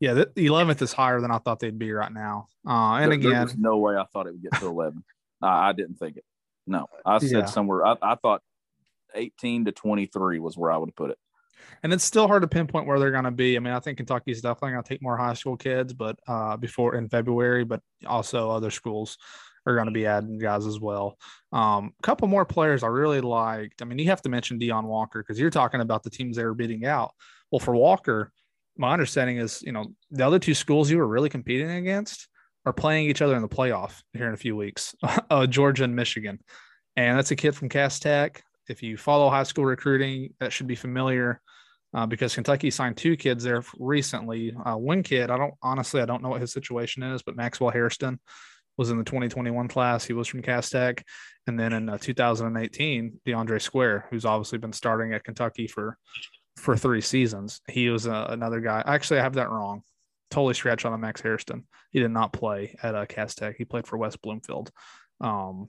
Yeah, 0.00 0.24
the 0.34 0.46
eleventh 0.46 0.82
is 0.82 0.92
higher 0.92 1.20
than 1.20 1.30
I 1.30 1.38
thought 1.38 1.60
they'd 1.60 1.78
be 1.78 1.92
right 1.92 2.12
now. 2.12 2.48
Uh, 2.66 2.94
and 2.94 3.12
there, 3.12 3.18
again, 3.18 3.46
there 3.46 3.56
no 3.56 3.78
way 3.78 3.96
I 3.96 4.04
thought 4.12 4.26
it 4.26 4.32
would 4.32 4.42
get 4.42 4.58
to 4.60 4.66
eleven. 4.66 5.04
I, 5.40 5.68
I 5.68 5.72
didn't 5.72 5.94
think 5.94 6.16
it. 6.16 6.24
No, 6.66 6.88
I 7.06 7.18
said 7.18 7.30
yeah. 7.30 7.44
somewhere. 7.44 7.86
I, 7.86 7.96
I 8.02 8.14
thought 8.16 8.42
eighteen 9.14 9.66
to 9.66 9.72
twenty 9.72 10.06
three 10.06 10.40
was 10.40 10.56
where 10.56 10.72
I 10.72 10.78
would 10.78 10.96
put 10.96 11.10
it. 11.10 11.18
And 11.82 11.92
it's 11.92 12.04
still 12.04 12.26
hard 12.26 12.42
to 12.42 12.48
pinpoint 12.48 12.86
where 12.86 12.98
they're 12.98 13.10
going 13.12 13.24
to 13.24 13.30
be. 13.30 13.56
I 13.56 13.60
mean, 13.60 13.72
I 13.72 13.80
think 13.80 13.98
Kentucky's 13.98 14.42
definitely 14.42 14.72
going 14.72 14.82
to 14.82 14.88
take 14.88 15.02
more 15.02 15.16
high 15.16 15.34
school 15.34 15.56
kids, 15.56 15.92
but 15.92 16.18
uh, 16.26 16.56
before 16.56 16.96
in 16.96 17.08
February, 17.08 17.64
but 17.64 17.80
also 18.06 18.50
other 18.50 18.70
schools 18.70 19.16
are 19.66 19.74
going 19.74 19.86
to 19.86 19.92
be 19.92 20.06
adding 20.06 20.38
guys 20.38 20.66
as 20.66 20.78
well. 20.78 21.18
A 21.52 21.56
um, 21.56 21.92
couple 22.02 22.28
more 22.28 22.44
players 22.44 22.82
I 22.82 22.88
really 22.88 23.20
liked. 23.20 23.82
I 23.82 23.84
mean, 23.84 23.98
you 23.98 24.06
have 24.06 24.22
to 24.22 24.28
mention 24.28 24.58
Deone 24.58 24.84
Walker 24.84 25.22
because 25.22 25.38
you're 25.38 25.50
talking 25.50 25.80
about 25.80 26.02
the 26.02 26.10
teams 26.10 26.36
they 26.36 26.44
were 26.44 26.54
beating 26.54 26.84
out. 26.84 27.12
Well, 27.50 27.60
for 27.60 27.74
Walker, 27.74 28.32
my 28.76 28.92
understanding 28.92 29.38
is, 29.38 29.62
you 29.62 29.72
know, 29.72 29.86
the 30.10 30.26
other 30.26 30.38
two 30.38 30.54
schools 30.54 30.90
you 30.90 30.98
were 30.98 31.06
really 31.06 31.28
competing 31.28 31.70
against 31.70 32.28
are 32.66 32.72
playing 32.72 33.08
each 33.08 33.22
other 33.22 33.36
in 33.36 33.42
the 33.42 33.48
playoff 33.48 34.02
here 34.12 34.26
in 34.26 34.34
a 34.34 34.38
few 34.38 34.56
weeks, 34.56 34.94
uh, 35.30 35.46
Georgia 35.46 35.84
and 35.84 35.94
Michigan. 35.94 36.40
And 36.96 37.18
that's 37.18 37.30
a 37.30 37.36
kid 37.36 37.52
from 37.52 37.68
Cass 37.68 37.98
Tech. 37.98 38.42
If 38.68 38.82
you 38.82 38.96
follow 38.96 39.28
high 39.28 39.42
school 39.42 39.64
recruiting, 39.64 40.34
that 40.40 40.52
should 40.52 40.66
be 40.66 40.74
familiar 40.74 41.40
uh, 41.92 42.06
because 42.06 42.34
Kentucky 42.34 42.70
signed 42.70 42.96
two 42.96 43.16
kids 43.16 43.44
there 43.44 43.62
recently. 43.78 44.54
Uh, 44.64 44.76
one 44.76 45.02
kid, 45.02 45.30
I 45.30 45.36
don't 45.36 45.54
honestly, 45.62 46.00
I 46.00 46.06
don't 46.06 46.22
know 46.22 46.30
what 46.30 46.40
his 46.40 46.52
situation 46.52 47.02
is, 47.02 47.22
but 47.22 47.36
Maxwell 47.36 47.70
Hairston 47.70 48.18
was 48.76 48.90
in 48.90 48.98
the 48.98 49.04
2021 49.04 49.68
class. 49.68 50.04
He 50.04 50.12
was 50.12 50.28
from 50.28 50.42
Cass 50.42 50.70
Tech. 50.70 51.04
And 51.46 51.58
then 51.58 51.72
in 51.72 51.88
uh, 51.88 51.98
2018, 51.98 53.20
DeAndre 53.26 53.60
Square, 53.60 54.06
who's 54.10 54.24
obviously 54.24 54.58
been 54.58 54.72
starting 54.72 55.12
at 55.12 55.24
Kentucky 55.24 55.66
for 55.66 55.98
for 56.56 56.76
three 56.76 57.00
seasons. 57.00 57.60
He 57.68 57.88
was 57.88 58.06
uh, 58.06 58.26
another 58.30 58.60
guy. 58.60 58.82
Actually, 58.86 59.20
I 59.20 59.24
have 59.24 59.34
that 59.34 59.50
wrong. 59.50 59.82
Totally 60.30 60.54
scratch 60.54 60.84
on 60.84 60.92
a 60.92 60.98
Max 60.98 61.20
Hairston. 61.20 61.66
He 61.90 62.00
did 62.00 62.10
not 62.10 62.32
play 62.32 62.76
at 62.82 62.94
uh, 62.94 63.06
Cass 63.06 63.34
Tech. 63.34 63.56
He 63.56 63.64
played 63.64 63.86
for 63.86 63.96
West 63.96 64.22
Bloomfield. 64.22 64.70
Um, 65.20 65.68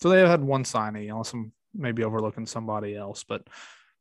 so 0.00 0.08
they 0.08 0.20
had 0.20 0.42
one 0.42 0.64
signee, 0.64 1.10
unless 1.10 1.32
I'm 1.32 1.52
maybe 1.74 2.04
overlooking 2.04 2.46
somebody 2.46 2.96
else. 2.96 3.24
But 3.24 3.46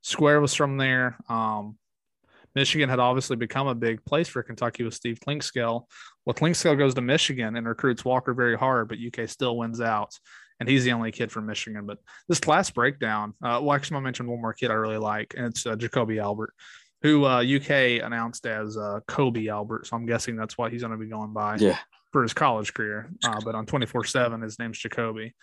Square 0.02 0.42
was 0.42 0.54
from 0.54 0.78
there. 0.78 1.18
Um, 1.28 1.78
Michigan 2.56 2.89
had 2.89 3.00
obviously 3.00 3.36
become 3.36 3.68
a 3.68 3.76
big 3.76 4.04
place 4.06 4.28
for 4.28 4.41
Kentucky 4.41 4.84
with 4.84 4.94
Steve 4.94 5.20
Clinkscale. 5.20 5.86
Well, 6.26 6.34
Clinkscale 6.34 6.78
goes 6.78 6.94
to 6.96 7.02
Michigan 7.02 7.56
and 7.56 7.68
recruits 7.68 8.06
Walker 8.06 8.34
very 8.34 8.58
hard, 8.58 8.88
but 8.88 8.98
UK 8.98 9.30
still 9.30 9.58
wins 9.58 9.82
out 9.82 10.18
and 10.60 10.70
he's 10.70 10.84
the 10.84 10.91
only 10.91 11.12
kid 11.12 11.32
from 11.32 11.46
Michigan. 11.46 11.86
But 11.86 12.00
this 12.28 12.39
class 12.39 12.70
breakdown, 12.70 13.34
uh, 13.44 13.60
well, 13.62 13.74
actually, 13.74 13.98
I 13.98 14.02
mentioned 14.02 14.30
one 14.30 14.41
more 14.41 14.54
kid 14.54 14.72
I 14.72 14.76
really 14.76 14.98
like, 14.98 15.34
and 15.38 15.46
it's 15.46 15.65
uh, 15.65 15.76
Jacoby 15.76 16.20
Albert, 16.20 16.54
who 17.02 17.26
uh, 17.26 17.44
UK 17.44 18.04
announced 18.04 18.46
as 18.46 18.78
uh, 18.78 19.00
Kobe 19.08 19.48
Albert. 19.48 19.88
So 19.88 19.96
I'm 19.96 20.06
guessing 20.06 20.36
that's 20.36 20.58
what 20.58 20.72
he's 20.72 20.82
going 20.82 20.91
to 20.91 20.98
be 20.98 21.10
going 21.10 21.34
by 21.34 21.58
yeah. 21.58 21.78
for 22.12 22.24
his 22.24 22.34
college 22.34 22.74
career. 22.74 23.12
Uh, 23.24 23.39
but 23.44 23.56
on 23.56 23.65
24 23.65 24.06
7, 24.06 24.41
his 24.41 24.60
name's 24.60 24.80
Jacoby. 24.80 25.36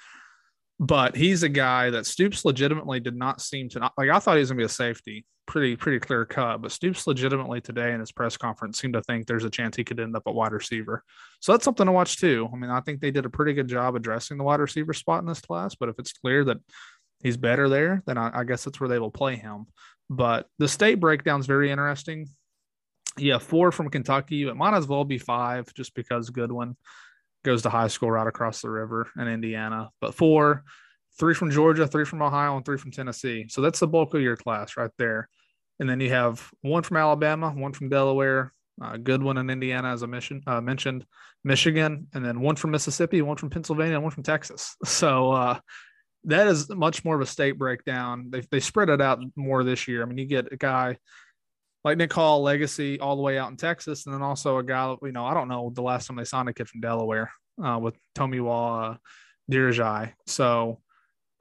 But 0.79 1.14
he's 1.14 1.42
a 1.42 1.48
guy 1.48 1.90
that 1.90 2.07
Stoops 2.07 2.44
legitimately 2.44 2.98
did 3.01 3.14
not 3.14 3.40
seem 3.40 3.68
to 3.70 3.79
not 3.79 3.92
like. 3.96 4.11
I 4.11 4.18
thought 4.18 4.35
he 4.35 4.40
was 4.40 4.48
going 4.48 4.59
to 4.59 4.62
be 4.62 4.66
a 4.66 4.68
safety, 4.68 5.25
pretty 5.46 5.76
pretty 5.76 5.98
clear 5.98 6.24
cut. 6.24 6.62
But 6.62 6.72
Stoops 6.72 7.07
legitimately 7.07 7.61
today 7.61 7.92
in 7.92 8.00
his 8.00 8.12
press 8.12 8.37
conference 8.37 8.78
seemed 8.78 8.94
to 8.94 9.02
think 9.02 9.26
there's 9.26 9.44
a 9.44 9.50
chance 9.50 9.76
he 9.76 9.85
could 9.85 10.00
end 10.00 10.16
up 10.16 10.22
at 10.26 10.35
wide 10.35 10.52
receiver. 10.52 11.02
So 11.40 11.52
that's 11.52 11.64
something 11.64 11.87
to 11.87 11.92
watch 11.92 12.18
too. 12.18 12.48
I 12.52 12.57
mean, 12.57 12.70
I 12.70 12.81
think 12.81 13.00
they 13.00 13.11
did 13.11 13.26
a 13.26 13.31
pretty 13.31 13.52
good 13.52 13.68
job 13.68 13.94
addressing 13.94 14.38
the 14.38 14.44
wide 14.44 14.61
receiver 14.61 14.92
spot 14.92 15.20
in 15.20 15.26
this 15.26 15.40
class. 15.40 15.74
But 15.74 15.88
if 15.88 15.98
it's 15.98 16.12
clear 16.12 16.44
that 16.44 16.59
he's 17.22 17.37
better 17.37 17.68
there, 17.68 18.02
then 18.07 18.18
I, 18.18 18.40
I 18.40 18.44
guess 18.44 18.64
that's 18.64 18.81
where 18.81 18.88
they 18.88 18.98
will 18.98 19.11
play 19.11 19.37
him. 19.37 19.66
But 20.09 20.46
the 20.59 20.68
state 20.68 21.00
breakdown 21.00 21.40
is 21.40 21.46
very 21.46 21.70
interesting. 21.70 22.28
Yeah, 23.18 23.38
four 23.38 23.72
from 23.72 23.90
Kentucky. 23.90 24.48
It 24.48 24.57
might 24.57 24.74
as 24.74 24.87
well 24.87 25.05
be 25.05 25.18
five 25.18 25.72
just 25.74 25.94
because 25.94 26.31
Goodwin 26.31 26.76
goes 27.44 27.62
to 27.62 27.70
high 27.70 27.88
school 27.88 28.11
right 28.11 28.26
across 28.26 28.62
the 28.62 28.70
river 28.70 29.09
in 29.18 29.28
Indiana. 29.28 29.90
But 30.00 30.14
four 30.14 30.64
three 31.18 31.35
from 31.35 31.51
Georgia, 31.51 31.87
three 31.87 32.05
from 32.05 32.22
Ohio, 32.22 32.57
and 32.57 32.64
three 32.64 32.79
from 32.79 32.90
Tennessee. 32.90 33.46
So 33.48 33.61
that's 33.61 33.81
the 33.81 33.87
bulk 33.87 34.14
of 34.14 34.22
your 34.22 34.37
class 34.37 34.77
right 34.77 34.90
there. 34.98 35.29
And 35.81 35.88
then 35.88 36.01
you 36.01 36.11
have 36.11 36.48
one 36.61 36.83
from 36.83 36.96
Alabama, 36.96 37.51
one 37.51 37.72
from 37.72 37.88
Delaware, 37.88 38.53
a 38.81 38.98
good 38.98 39.22
one 39.22 39.38
in 39.38 39.51
Indiana, 39.51 39.92
as 39.92 40.03
I 40.03 40.07
mentioned, 40.07 40.44
uh, 40.46 40.61
mentioned, 40.61 41.05
Michigan, 41.44 42.07
and 42.14 42.25
then 42.25 42.40
one 42.40 42.57
from 42.57 42.70
Mississippi, 42.70 43.20
one 43.20 43.37
from 43.37 43.51
Pennsylvania, 43.51 43.94
and 43.94 44.03
one 44.03 44.12
from 44.12 44.22
Texas. 44.22 44.77
So 44.85 45.33
uh, 45.33 45.59
that 46.25 46.46
is 46.46 46.68
much 46.70 47.05
more 47.05 47.16
of 47.16 47.20
a 47.20 47.27
state 47.27 47.59
breakdown. 47.59 48.29
They, 48.31 48.42
they 48.51 48.61
spread 48.61 48.90
it 48.90 49.01
out 49.01 49.20
more 49.35 49.64
this 49.64 49.88
year. 49.88 50.03
I 50.03 50.07
mean, 50.07 50.18
you 50.18 50.27
get 50.27 50.53
a 50.53 50.57
guy 50.57 50.96
like 51.85 51.98
Nick 51.98 52.12
Hall, 52.12 52.42
legacy 52.42 53.01
all 53.01 53.16
the 53.16 53.22
way 53.22 53.38
out 53.38 53.51
in 53.51 53.57
Texas, 53.57 54.07
and 54.07 54.14
then 54.14 54.22
also 54.22 54.59
a 54.59 54.62
guy, 54.62 54.94
you 55.03 55.12
know, 55.12 55.27
I 55.27 55.35
don't 55.35 55.48
know 55.48 55.72
the 55.75 55.83
last 55.83 56.07
time 56.07 56.16
they 56.16 56.25
signed 56.25 56.48
a 56.48 56.55
kid 56.55 56.68
from 56.68 56.81
Delaware 56.81 57.33
uh, 57.62 57.79
with 57.81 57.96
Tomiwa 58.14 58.92
uh, 58.92 58.96
Dirajai. 59.51 60.12
So 60.27 60.81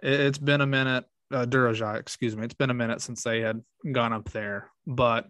it's 0.02 0.38
been 0.38 0.62
a 0.62 0.68
minute. 0.68 1.06
Uh, 1.32 1.46
Durajai, 1.46 1.98
excuse 2.00 2.36
me. 2.36 2.44
It's 2.44 2.54
been 2.54 2.70
a 2.72 2.74
minute 2.74 3.02
since 3.02 3.24
they 3.24 3.40
had 3.40 3.62
gone 3.92 4.12
up 4.12 4.30
there, 4.32 4.70
but 4.86 5.28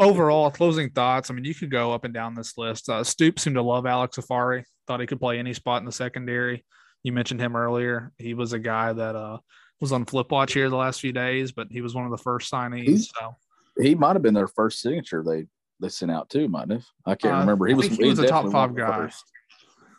overall, 0.00 0.50
closing 0.50 0.88
thoughts. 0.90 1.30
I 1.30 1.34
mean, 1.34 1.44
you 1.44 1.54
could 1.54 1.70
go 1.70 1.92
up 1.92 2.04
and 2.04 2.14
down 2.14 2.34
this 2.34 2.56
list. 2.56 2.88
Uh, 2.88 3.04
Stoop 3.04 3.38
seemed 3.38 3.56
to 3.56 3.62
love 3.62 3.84
Alex 3.84 4.16
Afari. 4.16 4.64
Thought 4.86 5.00
he 5.00 5.06
could 5.06 5.20
play 5.20 5.38
any 5.38 5.52
spot 5.52 5.80
in 5.80 5.86
the 5.86 5.92
secondary. 5.92 6.64
You 7.02 7.12
mentioned 7.12 7.40
him 7.40 7.56
earlier. 7.56 8.10
He 8.16 8.32
was 8.32 8.54
a 8.54 8.58
guy 8.58 8.92
that 8.94 9.14
uh, 9.16 9.38
was 9.80 9.92
on 9.92 10.06
flip 10.06 10.30
watch 10.32 10.54
here 10.54 10.70
the 10.70 10.76
last 10.76 11.00
few 11.00 11.12
days, 11.12 11.52
but 11.52 11.66
he 11.70 11.82
was 11.82 11.94
one 11.94 12.06
of 12.06 12.10
the 12.10 12.16
first 12.18 12.50
signees. 12.50 12.84
He's- 12.88 13.10
so 13.18 13.36
He 13.78 13.94
might 13.94 14.14
have 14.14 14.22
been 14.22 14.34
their 14.34 14.48
first 14.48 14.80
signature 14.80 15.22
they 15.22 15.46
they 15.80 15.88
sent 15.90 16.10
out 16.10 16.30
too, 16.30 16.48
might 16.48 16.70
have. 16.70 16.86
I 17.04 17.16
can't 17.16 17.34
Uh, 17.34 17.40
remember. 17.40 17.66
He 17.66 17.72
I 17.74 17.76
was 17.76 17.88
he 17.88 18.04
was 18.08 18.18
a 18.20 18.26
top 18.26 18.44
five 18.44 18.70
one 18.70 18.70
of 18.70 18.74
the 18.76 18.80
guy. 18.82 19.10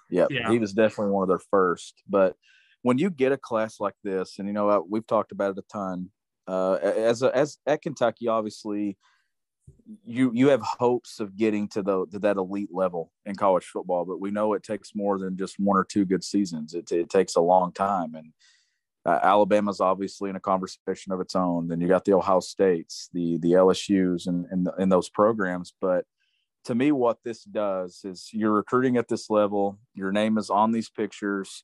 Yep, 0.09 0.31
Yeah. 0.31 0.49
he 0.49 0.57
was 0.57 0.73
definitely 0.73 1.11
one 1.13 1.23
of 1.23 1.27
their 1.29 1.41
first. 1.51 2.01
But 2.09 2.35
when 2.85 2.99
you 2.99 3.09
get 3.09 3.31
a 3.31 3.37
class 3.37 3.79
like 3.79 3.95
this, 4.03 4.37
and 4.37 4.47
you 4.47 4.53
know 4.53 4.85
we've 4.87 5.07
talked 5.07 5.31
about 5.31 5.49
it 5.49 5.57
a 5.57 5.63
ton, 5.73 6.11
uh, 6.47 6.73
as 6.75 7.23
a, 7.23 7.35
as 7.35 7.57
at 7.65 7.81
Kentucky, 7.81 8.27
obviously, 8.27 8.95
you 10.05 10.29
you 10.35 10.49
have 10.49 10.61
hopes 10.61 11.19
of 11.19 11.35
getting 11.35 11.67
to 11.69 11.81
the 11.81 12.05
to 12.11 12.19
that 12.19 12.37
elite 12.37 12.69
level 12.71 13.11
in 13.25 13.35
college 13.35 13.65
football, 13.65 14.05
but 14.05 14.21
we 14.21 14.29
know 14.29 14.53
it 14.53 14.61
takes 14.61 14.93
more 14.93 15.17
than 15.17 15.35
just 15.35 15.59
one 15.59 15.75
or 15.75 15.83
two 15.83 16.05
good 16.05 16.23
seasons. 16.23 16.75
It 16.75 16.91
it 16.91 17.09
takes 17.09 17.35
a 17.35 17.41
long 17.41 17.73
time, 17.73 18.13
and 18.13 18.33
uh, 19.03 19.17
Alabama's 19.23 19.81
obviously 19.81 20.29
in 20.29 20.35
a 20.35 20.39
conversation 20.39 21.11
of 21.11 21.19
its 21.19 21.35
own. 21.35 21.69
Then 21.69 21.81
you 21.81 21.87
got 21.87 22.05
the 22.05 22.13
Ohio 22.13 22.39
States, 22.39 23.09
the 23.13 23.39
the 23.39 23.53
LSU's, 23.53 24.27
and 24.27 24.45
and, 24.51 24.69
and 24.77 24.91
those 24.91 25.09
programs. 25.09 25.73
But 25.81 26.05
to 26.65 26.75
me, 26.75 26.91
what 26.91 27.17
this 27.23 27.45
does 27.45 28.01
is 28.03 28.29
you're 28.31 28.53
recruiting 28.53 28.95
at 28.95 29.07
this 29.07 29.31
level. 29.31 29.79
Your 29.95 30.11
name 30.11 30.37
is 30.37 30.51
on 30.51 30.71
these 30.71 30.91
pictures 30.91 31.63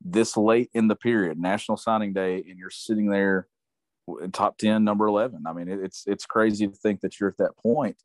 this 0.00 0.36
late 0.36 0.70
in 0.74 0.88
the 0.88 0.96
period, 0.96 1.38
National 1.38 1.76
Signing 1.76 2.12
Day, 2.12 2.44
and 2.48 2.58
you're 2.58 2.70
sitting 2.70 3.08
there 3.08 3.48
top 4.32 4.56
10 4.58 4.84
number 4.84 5.06
11 5.06 5.42
i 5.48 5.52
mean 5.52 5.68
it's 5.68 6.04
it's 6.06 6.26
crazy 6.26 6.68
to 6.68 6.72
think 6.72 7.00
that 7.00 7.18
you're 7.18 7.28
at 7.28 7.38
that 7.38 7.56
point. 7.56 7.96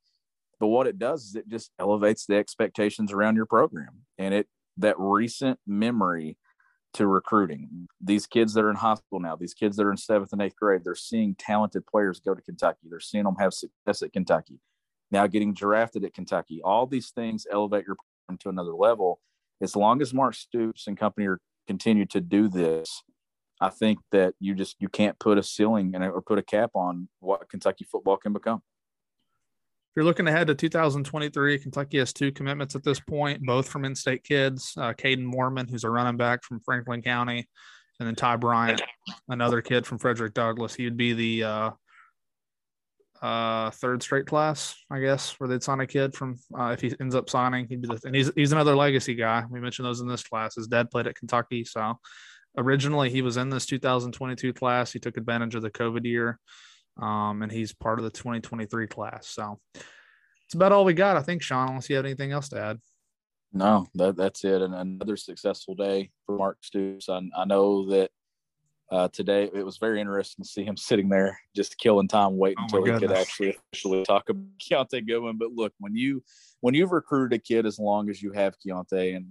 But 0.60 0.68
what 0.68 0.86
it 0.88 1.00
does 1.00 1.26
is 1.26 1.36
it 1.36 1.50
just 1.50 1.72
elevates 1.80 2.28
the 2.28 2.36
expectations 2.36 3.12
around 3.12 3.36
your 3.36 3.48
program. 3.48 4.04
And 4.20 4.34
it 4.34 4.48
that 4.78 4.96
recent 5.00 5.60
memory 5.66 6.38
to 6.94 7.08
recruiting 7.08 7.88
these 8.00 8.28
kids 8.28 8.54
that 8.54 8.64
are 8.64 8.70
in 8.70 8.76
high 8.76 8.96
school 8.96 9.20
now 9.20 9.36
these 9.36 9.54
kids 9.54 9.78
that 9.78 9.86
are 9.86 9.92
in 9.92 9.98
seventh 9.98 10.34
and 10.34 10.42
eighth 10.42 10.58
grade 10.58 10.82
they're 10.84 10.94
seeing 10.94 11.34
talented 11.36 11.86
players 11.88 12.20
go 12.20 12.36
to 12.36 12.42
kentucky. 12.42 12.88
They're 12.90 13.00
seeing 13.00 13.24
them 13.24 13.36
have 13.40 13.54
success 13.54 14.02
at 14.02 14.14
kentucky. 14.14 14.60
Now 15.10 15.28
getting 15.28 15.54
drafted 15.54 16.04
at 16.04 16.14
kentucky 16.14 16.62
all 16.64 16.86
these 16.86 17.10
things 17.10 17.48
elevate 17.52 17.86
your 17.86 17.96
program 17.96 18.38
to 18.40 18.50
another 18.50 18.74
level. 18.74 19.20
As 19.62 19.76
long 19.76 20.02
as 20.02 20.14
mark 20.14 20.34
stoops 20.36 20.88
and 20.88 20.98
company 20.98 21.28
are 21.28 21.40
continue 21.72 22.06
to 22.06 22.20
do 22.20 22.48
this 22.50 23.04
I 23.62 23.70
think 23.70 24.00
that 24.12 24.34
you 24.40 24.56
just 24.56 24.76
you 24.80 24.90
can't 24.90 25.18
put 25.20 25.38
a 25.38 25.44
ceiling 25.44 25.94
and 25.94 26.04
or 26.04 26.22
put 26.22 26.40
a 26.40 26.44
cap 26.44 26.72
on 26.74 27.08
what 27.20 27.48
Kentucky 27.48 27.86
football 27.90 28.18
can 28.18 28.34
become. 28.34 28.58
If 28.58 29.98
you're 29.98 30.06
looking 30.06 30.28
ahead 30.28 30.48
to 30.48 30.56
2023, 30.56 31.60
Kentucky 31.60 32.00
has 32.00 32.12
two 32.12 32.32
commitments 32.32 32.76
at 32.76 32.84
this 32.84 33.00
point, 33.00 33.44
both 33.44 33.68
from 33.68 33.86
in-state 33.86 34.24
kids. 34.24 34.74
Uh, 34.78 34.94
Caden 34.94 35.24
Mormon, 35.24 35.68
who's 35.68 35.84
a 35.84 35.90
running 35.90 36.18
back 36.18 36.44
from 36.44 36.60
Franklin 36.62 37.04
County, 37.04 37.48
and 38.00 38.08
then 38.08 38.16
Ty 38.16 38.38
Bryant, 38.38 38.82
another 39.30 39.62
kid 39.62 39.86
from 39.86 40.00
Frederick 40.00 40.34
Douglass. 40.34 40.74
He 40.74 40.86
would 40.86 40.98
be 40.98 41.14
the 41.14 41.44
uh, 41.44 41.72
uh, 43.22 43.70
third 43.72 44.02
straight 44.02 44.26
class, 44.26 44.76
I 44.90 45.00
guess, 45.00 45.40
where 45.40 45.48
they'd 45.48 45.64
sign 45.64 45.80
a 45.80 45.88
kid 45.88 46.16
from. 46.16 46.38
Uh, 46.58 46.70
if 46.70 46.82
he 46.82 46.94
ends 47.00 47.16
up 47.16 47.30
signing, 47.30 47.68
he'd 47.68 47.82
be 47.82 47.88
the, 47.88 48.00
and 48.06 48.16
he's 48.16 48.32
he's 48.36 48.52
another 48.52 48.76
legacy 48.76 49.16
guy. 49.16 49.44
We 49.50 49.60
mentioned 49.60 49.86
those 49.86 50.02
in 50.02 50.08
this 50.08 50.24
class. 50.24 50.56
His 50.56 50.68
dad 50.68 50.90
played 50.90 51.08
at 51.08 51.16
Kentucky, 51.16 51.64
so 51.64 52.00
originally 52.58 53.10
he 53.10 53.22
was 53.22 53.38
in 53.38 53.50
this 53.50 53.66
2022 53.66 54.54
class. 54.54 54.92
He 54.92 55.00
took 55.00 55.18
advantage 55.18 55.56
of 55.56 55.62
the 55.62 55.72
COVID 55.72 56.06
year 56.06 56.40
um, 57.00 57.42
and 57.42 57.52
he's 57.52 57.74
part 57.74 58.00
of 58.00 58.06
the 58.06 58.12
2023 58.12 58.88
class. 58.88 59.28
So 59.28 59.60
it's 59.74 60.56
about 60.56 60.72
all 60.72 60.86
we 60.86 60.94
got, 60.94 61.18
I 61.18 61.22
think, 61.22 61.42
Sean. 61.42 61.70
Unless 61.70 61.90
you 61.90 61.96
have 61.96 62.06
anything 62.06 62.32
else 62.32 62.50
to 62.50 62.60
add. 62.60 62.80
No, 63.54 63.88
that 63.96 64.16
that's 64.16 64.44
it. 64.44 64.62
And 64.62 64.74
another 64.74 65.18
successful 65.18 65.76
day 65.76 66.12
for 66.26 66.38
Mark 66.38 66.58
Stoops. 66.62 67.10
I, 67.10 67.22
I 67.36 67.46
know 67.46 67.90
that 67.90 68.12
uh, 68.92 69.08
today 69.08 69.50
it 69.54 69.66
was 69.66 69.78
very 69.78 70.02
interesting 70.02 70.44
to 70.44 70.50
see 70.50 70.64
him 70.64 70.76
sitting 70.76 71.08
there 71.08 71.40
just 71.56 71.78
killing 71.78 72.10
time, 72.10 72.38
waiting 72.38 72.58
Oh 72.60 72.64
until 72.64 72.84
he 72.84 72.92
could 72.92 73.02
goodness. 73.02 73.20
actually 73.20 73.58
officially 73.74 74.04
talk 74.04 74.28
about 74.30 74.44
Kiyaunta 74.60 75.08
Goodwin. 75.08 75.38
But 75.38 75.54
look, 75.54 75.74
when 75.80 75.96
you 75.96 76.22
when 76.60 76.74
you've 76.74 76.92
recruited 76.92 77.40
a 77.40 77.42
kid 77.42 77.66
as 77.66 77.80
long 77.80 78.10
as 78.10 78.22
you 78.22 78.34
have 78.34 78.56
Kiyaunta 78.60 79.16
and 79.16 79.28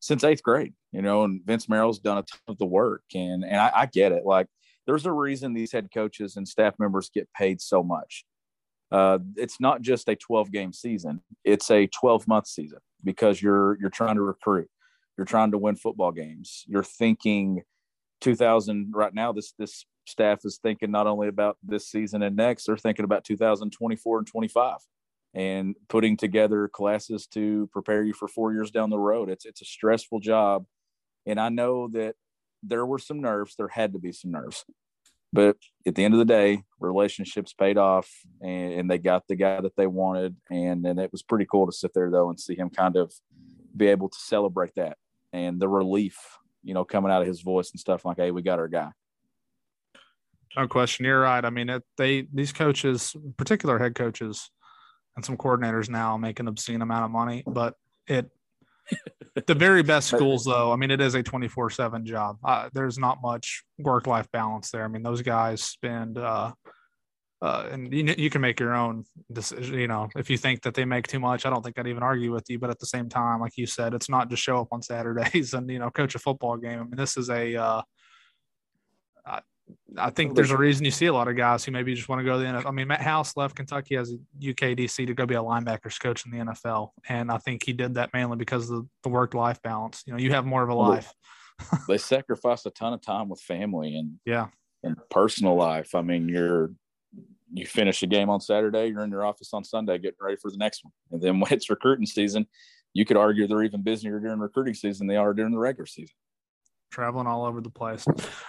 since 0.00 0.24
eighth 0.24 0.42
grade, 0.42 0.74
you 0.92 1.00
know, 1.00 1.22
and 1.22 1.40
Vince 1.46 1.68
Marrow's 1.68 2.00
done 2.00 2.18
a 2.18 2.22
ton 2.22 2.40
of 2.48 2.58
the 2.58 2.66
work, 2.66 3.04
and 3.14 3.44
and 3.44 3.56
I, 3.56 3.70
I 3.74 3.86
get 3.86 4.10
it. 4.12 4.24
Like, 4.24 4.48
there's 4.86 5.06
a 5.06 5.12
reason 5.12 5.54
these 5.54 5.72
head 5.72 5.88
coaches 5.94 6.36
and 6.36 6.46
staff 6.46 6.74
members 6.78 7.08
get 7.08 7.28
paid 7.32 7.60
so 7.60 7.82
much. 7.82 8.24
Uh, 8.90 9.18
it's 9.36 9.60
not 9.60 9.80
just 9.80 10.08
a 10.08 10.16
12 10.16 10.50
game 10.50 10.72
season; 10.72 11.20
it's 11.44 11.70
a 11.70 11.86
12 11.86 12.26
month 12.26 12.48
season 12.48 12.80
because 13.04 13.40
you're 13.40 13.78
you're 13.80 13.90
trying 13.90 14.16
to 14.16 14.22
recruit, 14.22 14.68
you're 15.16 15.24
trying 15.24 15.52
to 15.52 15.58
win 15.58 15.76
football 15.76 16.10
games, 16.10 16.64
you're 16.66 16.82
thinking 16.82 17.62
2000 18.20 18.92
right 18.94 19.14
now. 19.14 19.32
This 19.32 19.52
this 19.58 19.86
staff 20.06 20.40
is 20.44 20.58
thinking 20.62 20.90
not 20.90 21.06
only 21.06 21.28
about 21.28 21.56
this 21.62 21.88
season 21.88 22.22
and 22.22 22.36
next, 22.36 22.66
they're 22.66 22.76
thinking 22.76 23.04
about 23.04 23.24
2024 23.24 24.18
and 24.18 24.26
25 24.26 24.78
and 25.34 25.74
putting 25.88 26.16
together 26.16 26.68
classes 26.68 27.26
to 27.26 27.68
prepare 27.72 28.02
you 28.02 28.12
for 28.12 28.28
four 28.28 28.52
years 28.52 28.70
down 28.70 28.90
the 28.90 28.98
road. 28.98 29.30
It's 29.30 29.44
it's 29.44 29.62
a 29.62 29.66
stressful 29.66 30.20
job, 30.20 30.64
and 31.26 31.40
I 31.40 31.48
know 31.48 31.88
that 31.88 32.14
there 32.62 32.86
were 32.86 32.98
some 32.98 33.20
nerves. 33.20 33.54
There 33.56 33.68
had 33.68 33.92
to 33.92 33.98
be 33.98 34.12
some 34.12 34.30
nerves, 34.30 34.64
but 35.32 35.56
at 35.86 35.94
the 35.94 36.04
end 36.04 36.14
of 36.14 36.18
the 36.18 36.24
day, 36.24 36.62
relationships 36.78 37.52
paid 37.52 37.78
off, 37.78 38.08
and, 38.40 38.72
and 38.72 38.90
they 38.90 38.98
got 38.98 39.26
the 39.28 39.36
guy 39.36 39.60
that 39.60 39.76
they 39.76 39.86
wanted, 39.86 40.36
and 40.50 40.86
and 40.86 40.98
it 40.98 41.12
was 41.12 41.22
pretty 41.22 41.46
cool 41.50 41.66
to 41.66 41.72
sit 41.72 41.92
there 41.94 42.10
though 42.10 42.28
and 42.28 42.38
see 42.38 42.54
him 42.54 42.70
kind 42.70 42.96
of 42.96 43.12
be 43.76 43.88
able 43.88 44.08
to 44.08 44.18
celebrate 44.18 44.72
that 44.76 44.96
and 45.34 45.60
the 45.60 45.68
relief, 45.68 46.16
you 46.64 46.74
know, 46.74 46.84
coming 46.84 47.12
out 47.12 47.22
of 47.22 47.28
his 47.28 47.42
voice 47.42 47.70
and 47.70 47.80
stuff 47.80 48.04
like, 48.04 48.16
"Hey, 48.16 48.30
we 48.30 48.42
got 48.42 48.58
our 48.58 48.68
guy." 48.68 48.90
No 50.56 50.68
question, 50.68 51.04
you're 51.04 51.20
right. 51.20 51.44
I 51.44 51.50
mean, 51.50 51.68
it, 51.68 51.82
they 51.96 52.26
these 52.32 52.52
coaches, 52.52 53.14
particular 53.36 53.78
head 53.78 53.94
coaches, 53.94 54.50
and 55.16 55.24
some 55.24 55.36
coordinators 55.36 55.88
now 55.88 56.16
make 56.16 56.40
an 56.40 56.48
obscene 56.48 56.82
amount 56.82 57.04
of 57.04 57.10
money, 57.10 57.42
but 57.46 57.74
it. 58.06 58.30
the 59.46 59.54
very 59.54 59.82
best 59.82 60.08
schools, 60.08 60.44
though, 60.44 60.70
I 60.70 60.76
mean, 60.76 60.90
it 60.90 61.00
is 61.00 61.14
a 61.14 61.22
24 61.22 61.70
7 61.70 62.04
job. 62.04 62.36
Uh, 62.44 62.68
there's 62.74 62.98
not 62.98 63.22
much 63.22 63.64
work 63.78 64.06
life 64.06 64.30
balance 64.30 64.70
there. 64.70 64.84
I 64.84 64.88
mean, 64.88 65.02
those 65.02 65.22
guys 65.22 65.62
spend, 65.62 66.18
uh, 66.18 66.52
uh, 67.44 67.68
and 67.70 67.92
you, 67.92 68.14
you 68.16 68.30
can 68.30 68.40
make 68.40 68.58
your 68.58 68.74
own 68.74 69.04
decision. 69.30 69.78
You 69.78 69.86
know, 69.86 70.08
if 70.16 70.30
you 70.30 70.38
think 70.38 70.62
that 70.62 70.72
they 70.72 70.86
make 70.86 71.06
too 71.06 71.20
much, 71.20 71.44
I 71.44 71.50
don't 71.50 71.62
think 71.62 71.78
I'd 71.78 71.86
even 71.86 72.02
argue 72.02 72.32
with 72.32 72.48
you. 72.48 72.58
But 72.58 72.70
at 72.70 72.78
the 72.78 72.86
same 72.86 73.10
time, 73.10 73.38
like 73.42 73.58
you 73.58 73.66
said, 73.66 73.92
it's 73.92 74.08
not 74.08 74.30
just 74.30 74.42
show 74.42 74.58
up 74.62 74.68
on 74.72 74.80
Saturdays 74.80 75.52
and, 75.54 75.68
you 75.68 75.78
know, 75.78 75.90
coach 75.90 76.14
a 76.14 76.18
football 76.18 76.56
game. 76.56 76.80
I 76.80 76.82
mean, 76.84 76.96
this 76.96 77.18
is 77.18 77.28
a, 77.28 77.54
uh, 77.54 77.82
I, 79.26 79.40
I 79.98 80.08
think 80.08 80.34
there's 80.34 80.52
a 80.52 80.56
reason 80.56 80.86
you 80.86 80.90
see 80.90 81.04
a 81.04 81.12
lot 81.12 81.28
of 81.28 81.36
guys 81.36 81.66
who 81.66 81.72
maybe 81.72 81.94
just 81.94 82.08
want 82.08 82.20
to 82.20 82.24
go 82.24 82.32
to 82.32 82.38
the 82.38 82.46
NFL. 82.46 82.66
I 82.66 82.70
mean, 82.70 82.88
Matt 82.88 83.02
House 83.02 83.36
left 83.36 83.56
Kentucky 83.56 83.96
as 83.96 84.10
a 84.10 84.16
UKDC 84.42 85.06
to 85.06 85.12
go 85.12 85.26
be 85.26 85.34
a 85.34 85.42
linebackers 85.42 86.00
coach 86.00 86.24
in 86.24 86.32
the 86.32 86.38
NFL. 86.38 86.92
And 87.10 87.30
I 87.30 87.36
think 87.36 87.62
he 87.66 87.74
did 87.74 87.96
that 87.96 88.08
mainly 88.14 88.38
because 88.38 88.70
of 88.70 88.86
the 89.02 89.10
work 89.10 89.34
life 89.34 89.60
balance. 89.60 90.02
You 90.06 90.14
know, 90.14 90.18
you 90.18 90.30
have 90.30 90.46
more 90.46 90.62
of 90.62 90.70
a 90.70 90.74
life. 90.74 91.12
they 91.88 91.98
sacrifice 91.98 92.64
a 92.64 92.70
ton 92.70 92.94
of 92.94 93.02
time 93.02 93.28
with 93.28 93.42
family 93.42 93.96
and 93.96 94.18
Yeah. 94.24 94.46
and 94.82 94.96
personal 95.10 95.56
life. 95.56 95.94
I 95.94 96.00
mean, 96.00 96.26
you're 96.30 96.70
you 97.56 97.66
finish 97.66 98.02
a 98.02 98.06
game 98.06 98.28
on 98.30 98.40
Saturday, 98.40 98.88
you're 98.88 99.04
in 99.04 99.10
your 99.10 99.24
office 99.24 99.50
on 99.52 99.62
Sunday 99.64 99.96
getting 99.98 100.16
ready 100.20 100.36
for 100.36 100.50
the 100.50 100.56
next 100.56 100.84
one. 100.84 100.92
And 101.12 101.22
then 101.22 101.40
when 101.40 101.52
it's 101.52 101.70
recruiting 101.70 102.06
season, 102.06 102.46
you 102.92 103.04
could 103.04 103.16
argue 103.16 103.46
they're 103.46 103.62
even 103.62 103.82
busier 103.82 104.18
during 104.20 104.38
recruiting 104.40 104.74
season 104.74 105.06
than 105.06 105.14
they 105.14 105.16
are 105.18 105.32
during 105.34 105.52
the 105.52 105.58
regular 105.58 105.86
season. 105.86 106.14
traveling 106.92 107.26
all 107.26 107.44
over 107.44 107.60
the 107.60 107.70
place. 107.70 108.04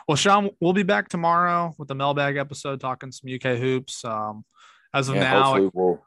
Well, 0.07 0.15
Sean, 0.15 0.49
we'll 0.59 0.73
be 0.73 0.83
back 0.83 1.09
tomorrow 1.09 1.73
with 1.77 1.87
the 1.87 1.95
mailbag 1.95 2.37
episode 2.37 2.79
talking 2.79 3.11
some 3.11 3.29
UK 3.33 3.57
hoops. 3.57 4.03
Um, 4.05 4.43
as 4.93 5.09
of 5.09 5.15
Yeah, 5.15 5.21
now, 5.31 5.43
hopefully 5.45 5.71
we'll 5.73 6.05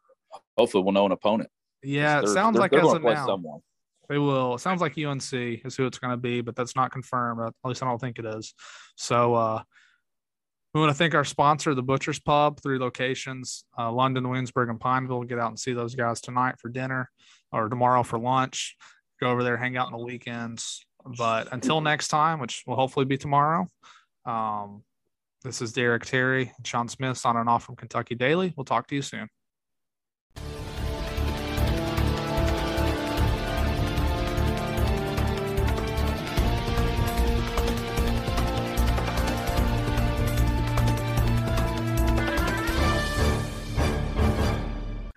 hopefully 0.57 0.85
we'll 0.85 0.93
know 0.93 1.07
an 1.07 1.13
opponent. 1.13 1.51
yeah, 1.83 2.21
it 2.21 2.29
sounds 2.29 2.55
they're- 2.55 2.61
like 2.61 2.71
they're 2.71 2.81
as 2.85 2.93
of 2.93 3.03
now 3.03 3.27
someone. 3.27 3.61
they 4.09 4.19
will. 4.19 4.55
It 4.55 4.61
sounds 4.61 4.81
like 4.81 4.97
UNC 4.97 5.33
is 5.33 5.77
who 5.77 5.87
it's 5.87 5.99
going 5.99 6.13
to 6.13 6.17
be, 6.17 6.41
but 6.41 6.55
that's 6.57 6.75
not 6.77 6.91
confirmed. 6.93 7.41
At 7.41 7.53
least 7.69 7.83
I 7.83 7.87
don't 7.87 8.01
think 8.01 8.19
it 8.19 8.25
is. 8.25 8.55
So 8.97 9.35
uh, 9.35 9.63
we 10.79 10.87
want 10.87 10.97
to 10.97 10.99
thank 10.99 11.15
our 11.15 11.25
sponsor, 11.25 11.75
the 11.75 11.83
Butcher's 11.83 12.21
Pub, 12.21 12.61
three 12.63 12.79
locations: 12.79 13.65
uh, 13.77 13.91
London, 13.91 14.29
Williamsburg, 14.29 14.69
and 14.69 14.81
Pineville. 14.81 15.25
Get 15.25 15.39
out 15.39 15.49
and 15.49 15.59
see 15.59 15.73
those 15.73 15.97
guys 15.97 16.21
tonight 16.21 16.55
for 16.59 16.69
dinner 16.69 17.11
or 17.51 17.69
tomorrow 17.69 18.05
for 18.05 18.19
lunch. 18.19 18.77
Go 19.21 19.31
over 19.31 19.43
there, 19.43 19.57
hang 19.57 19.77
out 19.77 19.87
on 19.87 19.93
the 19.99 20.05
weekends. 20.05 20.87
But 21.17 21.53
until 21.53 21.81
next 21.81 22.09
time, 22.09 22.39
which 22.39 22.63
will 22.67 22.77
hopefully 22.77 23.07
be 23.07 23.17
tomorrow, 23.17 23.67
um, 24.25 24.85
this 25.43 25.61
is 25.61 25.73
Derek 25.73 26.05
Terry 26.05 26.53
and 26.57 26.67
Sean 26.67 26.89
Smith 26.89 27.19
signing 27.19 27.49
off 27.49 27.65
from 27.65 27.75
Kentucky 27.75 28.15
Daily. 28.15 28.53
We'll 28.57 28.65
talk 28.65 28.87
to 28.89 28.95
you 28.95 29.03
soon. 29.03 29.29